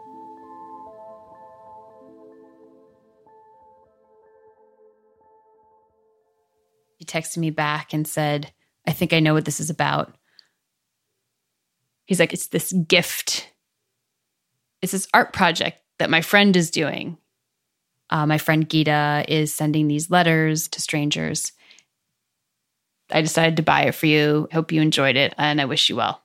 He 6.97 7.03
texted 7.03 7.39
me 7.39 7.49
back 7.49 7.93
and 7.93 8.07
said, 8.07 8.53
I 8.87 8.93
think 8.93 9.11
I 9.11 9.19
know 9.19 9.33
what 9.33 9.43
this 9.43 9.59
is 9.59 9.69
about. 9.69 10.15
He's 12.05 12.21
like, 12.21 12.31
it's 12.31 12.47
this 12.47 12.71
gift. 12.71 13.49
It's 14.81 14.93
this 14.93 15.09
art 15.13 15.33
project 15.33 15.79
that 15.99 16.09
my 16.09 16.21
friend 16.21 16.55
is 16.55 16.71
doing. 16.71 17.17
Uh, 18.09 18.25
my 18.25 18.37
friend 18.37 18.69
Gita 18.69 19.25
is 19.27 19.53
sending 19.53 19.87
these 19.87 20.11
letters 20.11 20.67
to 20.69 20.81
strangers. 20.81 21.51
I 23.11 23.21
decided 23.21 23.57
to 23.57 23.63
buy 23.63 23.83
it 23.83 23.95
for 23.95 24.05
you. 24.05 24.47
Hope 24.51 24.71
you 24.71 24.81
enjoyed 24.81 25.15
it, 25.15 25.33
and 25.37 25.59
I 25.59 25.65
wish 25.65 25.89
you 25.89 25.95
well. 25.95 26.21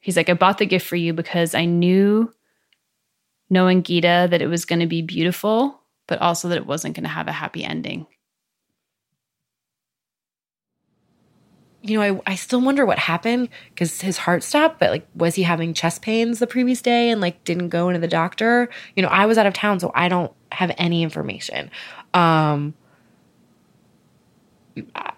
He's 0.00 0.16
like, 0.16 0.28
I 0.28 0.34
bought 0.34 0.58
the 0.58 0.66
gift 0.66 0.86
for 0.86 0.96
you 0.96 1.12
because 1.12 1.54
I 1.54 1.64
knew, 1.64 2.32
knowing 3.50 3.82
Gita, 3.82 4.28
that 4.30 4.42
it 4.42 4.46
was 4.46 4.64
going 4.64 4.80
to 4.80 4.86
be 4.86 5.02
beautiful, 5.02 5.80
but 6.06 6.20
also 6.20 6.48
that 6.48 6.58
it 6.58 6.66
wasn't 6.66 6.94
going 6.94 7.04
to 7.04 7.10
have 7.10 7.28
a 7.28 7.32
happy 7.32 7.64
ending. 7.64 8.06
You 11.88 11.98
know, 11.98 12.20
I, 12.26 12.32
I 12.32 12.34
still 12.34 12.60
wonder 12.60 12.84
what 12.84 12.98
happened 12.98 13.48
because 13.70 14.00
his 14.00 14.18
heart 14.18 14.42
stopped, 14.42 14.78
but 14.78 14.90
like, 14.90 15.06
was 15.14 15.34
he 15.34 15.42
having 15.42 15.74
chest 15.74 16.02
pains 16.02 16.38
the 16.38 16.46
previous 16.46 16.82
day 16.82 17.10
and 17.10 17.20
like 17.20 17.42
didn't 17.44 17.68
go 17.68 17.88
into 17.88 18.00
the 18.00 18.08
doctor? 18.08 18.68
You 18.96 19.02
know, 19.02 19.08
I 19.08 19.26
was 19.26 19.38
out 19.38 19.46
of 19.46 19.54
town, 19.54 19.80
so 19.80 19.92
I 19.94 20.08
don't 20.08 20.32
have 20.52 20.72
any 20.78 21.02
information. 21.02 21.70
Um, 22.14 22.74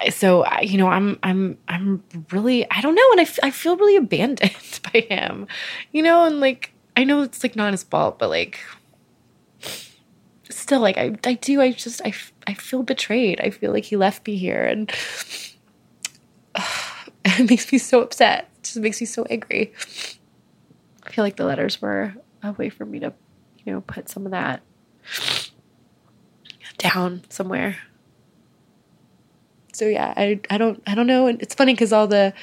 so 0.09 0.45
you 0.61 0.77
know, 0.77 0.87
I'm, 0.87 1.19
I'm, 1.23 1.57
I'm 1.67 2.03
really, 2.31 2.69
I 2.71 2.81
don't 2.81 2.95
know. 2.95 3.07
And 3.11 3.19
I, 3.19 3.23
f- 3.23 3.39
I 3.43 3.51
feel 3.51 3.77
really 3.77 3.95
abandoned 3.97 4.79
by 4.91 5.01
him, 5.01 5.47
you 5.91 6.03
know, 6.03 6.25
and 6.25 6.39
like, 6.39 6.73
I 6.95 7.03
know 7.03 7.21
it's 7.21 7.43
like 7.43 7.55
not 7.55 7.71
his 7.71 7.83
fault, 7.83 8.19
but 8.19 8.29
like, 8.29 8.59
still 10.49 10.81
like, 10.81 10.97
I, 10.97 11.15
I 11.23 11.33
do, 11.35 11.61
I 11.61 11.71
just, 11.71 12.01
I, 12.03 12.13
I 12.47 12.53
feel 12.53 12.83
betrayed. 12.83 13.39
I 13.41 13.49
feel 13.49 13.71
like 13.71 13.85
he 13.85 13.95
left 13.95 14.27
me 14.27 14.35
here 14.35 14.63
and, 14.63 14.91
it 17.25 17.49
makes 17.49 17.71
me 17.71 17.77
so 17.77 18.01
upset. 18.01 18.49
It 18.57 18.63
just 18.63 18.77
makes 18.77 18.99
me 19.01 19.05
so 19.05 19.25
angry. 19.29 19.73
I 21.03 21.09
feel 21.09 21.23
like 21.23 21.35
the 21.35 21.45
letters 21.45 21.81
were 21.81 22.13
a 22.43 22.51
way 22.53 22.69
for 22.69 22.85
me 22.85 22.99
to, 22.99 23.13
you 23.63 23.73
know, 23.73 23.81
put 23.81 24.09
some 24.09 24.25
of 24.25 24.31
that 24.31 24.61
down 26.77 27.23
somewhere. 27.29 27.77
So 29.73 29.85
yeah, 29.85 30.13
I 30.15 30.39
I 30.49 30.57
don't 30.57 30.81
I 30.85 30.95
don't 30.95 31.07
know. 31.07 31.27
And 31.27 31.41
it's 31.41 31.55
funny 31.55 31.73
because 31.73 31.93
all 31.93 32.07
the 32.07 32.33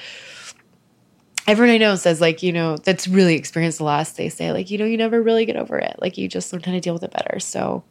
everyone 1.46 1.74
I 1.74 1.78
know 1.78 1.94
says 1.96 2.20
like 2.20 2.42
you 2.42 2.52
know 2.52 2.76
that's 2.76 3.06
really 3.06 3.34
experienced 3.34 3.78
the 3.78 3.84
loss. 3.84 4.12
They 4.12 4.28
say 4.28 4.52
like 4.52 4.70
you 4.70 4.78
know 4.78 4.84
you 4.84 4.96
never 4.96 5.22
really 5.22 5.44
get 5.44 5.56
over 5.56 5.78
it. 5.78 5.96
Like 6.00 6.18
you 6.18 6.28
just 6.28 6.52
learn 6.52 6.62
how 6.62 6.72
to 6.72 6.80
deal 6.80 6.94
with 6.94 7.02
it 7.02 7.12
better. 7.12 7.38
So 7.40 7.84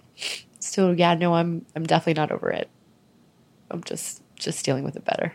so 0.59 0.91
yeah, 0.91 1.13
no, 1.13 1.33
I'm 1.33 1.65
I'm 1.75 1.85
definitely 1.85 2.19
not 2.19 2.31
over 2.31 2.49
it. 2.49 2.69
I'm 3.69 3.83
just 3.83 4.21
just 4.35 4.65
dealing 4.65 4.83
with 4.83 4.95
it 4.95 5.05
better. 5.05 5.33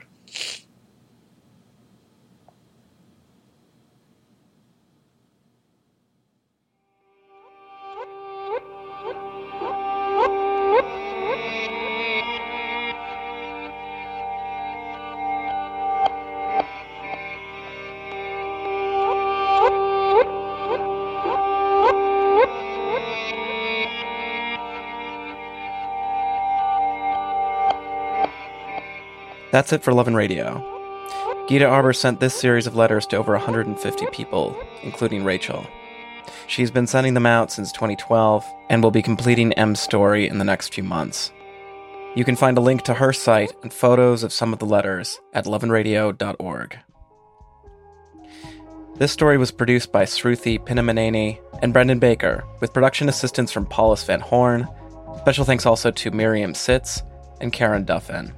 That's 29.52 29.70
it 29.74 29.82
for 29.82 29.92
Love 29.92 30.08
and 30.08 30.16
Radio. 30.16 30.66
Gita 31.46 31.66
Arbor 31.66 31.92
sent 31.92 32.20
this 32.20 32.34
series 32.34 32.66
of 32.66 32.74
letters 32.74 33.06
to 33.08 33.18
over 33.18 33.32
150 33.32 34.06
people, 34.06 34.56
including 34.82 35.24
Rachel. 35.24 35.66
She's 36.46 36.70
been 36.70 36.86
sending 36.86 37.12
them 37.12 37.26
out 37.26 37.52
since 37.52 37.70
2012 37.70 38.46
and 38.70 38.82
will 38.82 38.90
be 38.90 39.02
completing 39.02 39.52
M's 39.52 39.78
story 39.78 40.26
in 40.26 40.38
the 40.38 40.44
next 40.44 40.72
few 40.72 40.82
months. 40.82 41.32
You 42.14 42.24
can 42.24 42.34
find 42.34 42.56
a 42.56 42.62
link 42.62 42.80
to 42.84 42.94
her 42.94 43.12
site 43.12 43.52
and 43.62 43.70
photos 43.70 44.22
of 44.22 44.32
some 44.32 44.54
of 44.54 44.58
the 44.58 44.64
letters 44.64 45.20
at 45.34 45.44
loveandradio.org. 45.44 46.78
This 48.96 49.12
story 49.12 49.36
was 49.36 49.50
produced 49.50 49.92
by 49.92 50.04
Sruthi 50.04 50.58
Pinamaneni 50.64 51.38
and 51.60 51.74
Brendan 51.74 51.98
Baker, 51.98 52.42
with 52.60 52.72
production 52.72 53.10
assistance 53.10 53.52
from 53.52 53.66
Paulus 53.66 54.02
Van 54.04 54.20
Horn. 54.20 54.66
Special 55.18 55.44
thanks 55.44 55.66
also 55.66 55.90
to 55.90 56.10
Miriam 56.10 56.54
Sitz 56.54 57.02
and 57.42 57.52
Karen 57.52 57.84
Duffin. 57.84 58.32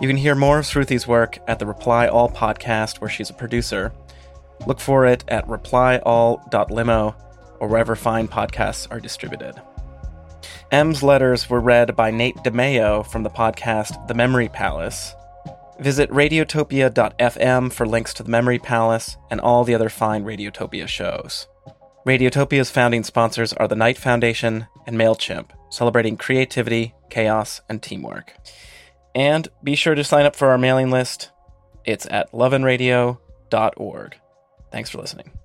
You 0.00 0.08
can 0.08 0.16
hear 0.16 0.34
more 0.34 0.58
of 0.58 0.66
Sruthi's 0.66 1.06
work 1.06 1.38
at 1.46 1.58
the 1.58 1.66
Reply 1.66 2.08
All 2.08 2.28
podcast, 2.28 3.00
where 3.00 3.10
she's 3.10 3.30
a 3.30 3.34
producer. 3.34 3.92
Look 4.66 4.80
for 4.80 5.06
it 5.06 5.24
at 5.28 5.46
replyall.limo 5.46 7.16
or 7.60 7.68
wherever 7.68 7.96
fine 7.96 8.28
podcasts 8.28 8.90
are 8.90 9.00
distributed. 9.00 9.60
M's 10.70 11.02
letters 11.02 11.48
were 11.48 11.60
read 11.60 11.96
by 11.96 12.10
Nate 12.10 12.36
DiMeo 12.36 13.06
from 13.06 13.22
the 13.22 13.30
podcast 13.30 14.06
The 14.06 14.14
Memory 14.14 14.48
Palace. 14.48 15.14
Visit 15.80 16.10
radiotopia.fm 16.10 17.72
for 17.72 17.86
links 17.86 18.12
to 18.14 18.22
The 18.22 18.30
Memory 18.30 18.58
Palace 18.58 19.16
and 19.30 19.40
all 19.40 19.64
the 19.64 19.74
other 19.74 19.88
fine 19.88 20.24
Radiotopia 20.24 20.88
shows. 20.88 21.46
Radiotopia's 22.06 22.70
founding 22.70 23.04
sponsors 23.04 23.52
are 23.52 23.68
the 23.68 23.76
Knight 23.76 23.98
Foundation 23.98 24.66
and 24.86 24.96
MailChimp, 24.96 25.50
celebrating 25.70 26.16
creativity, 26.16 26.94
chaos, 27.10 27.60
and 27.68 27.82
teamwork. 27.82 28.34
And 29.14 29.48
be 29.62 29.74
sure 29.74 29.94
to 29.94 30.04
sign 30.04 30.26
up 30.26 30.36
for 30.36 30.48
our 30.48 30.58
mailing 30.58 30.90
list. 30.90 31.30
It's 31.84 32.06
at 32.10 32.30
loveandradio.org. 32.32 34.16
Thanks 34.70 34.90
for 34.90 34.98
listening. 34.98 35.37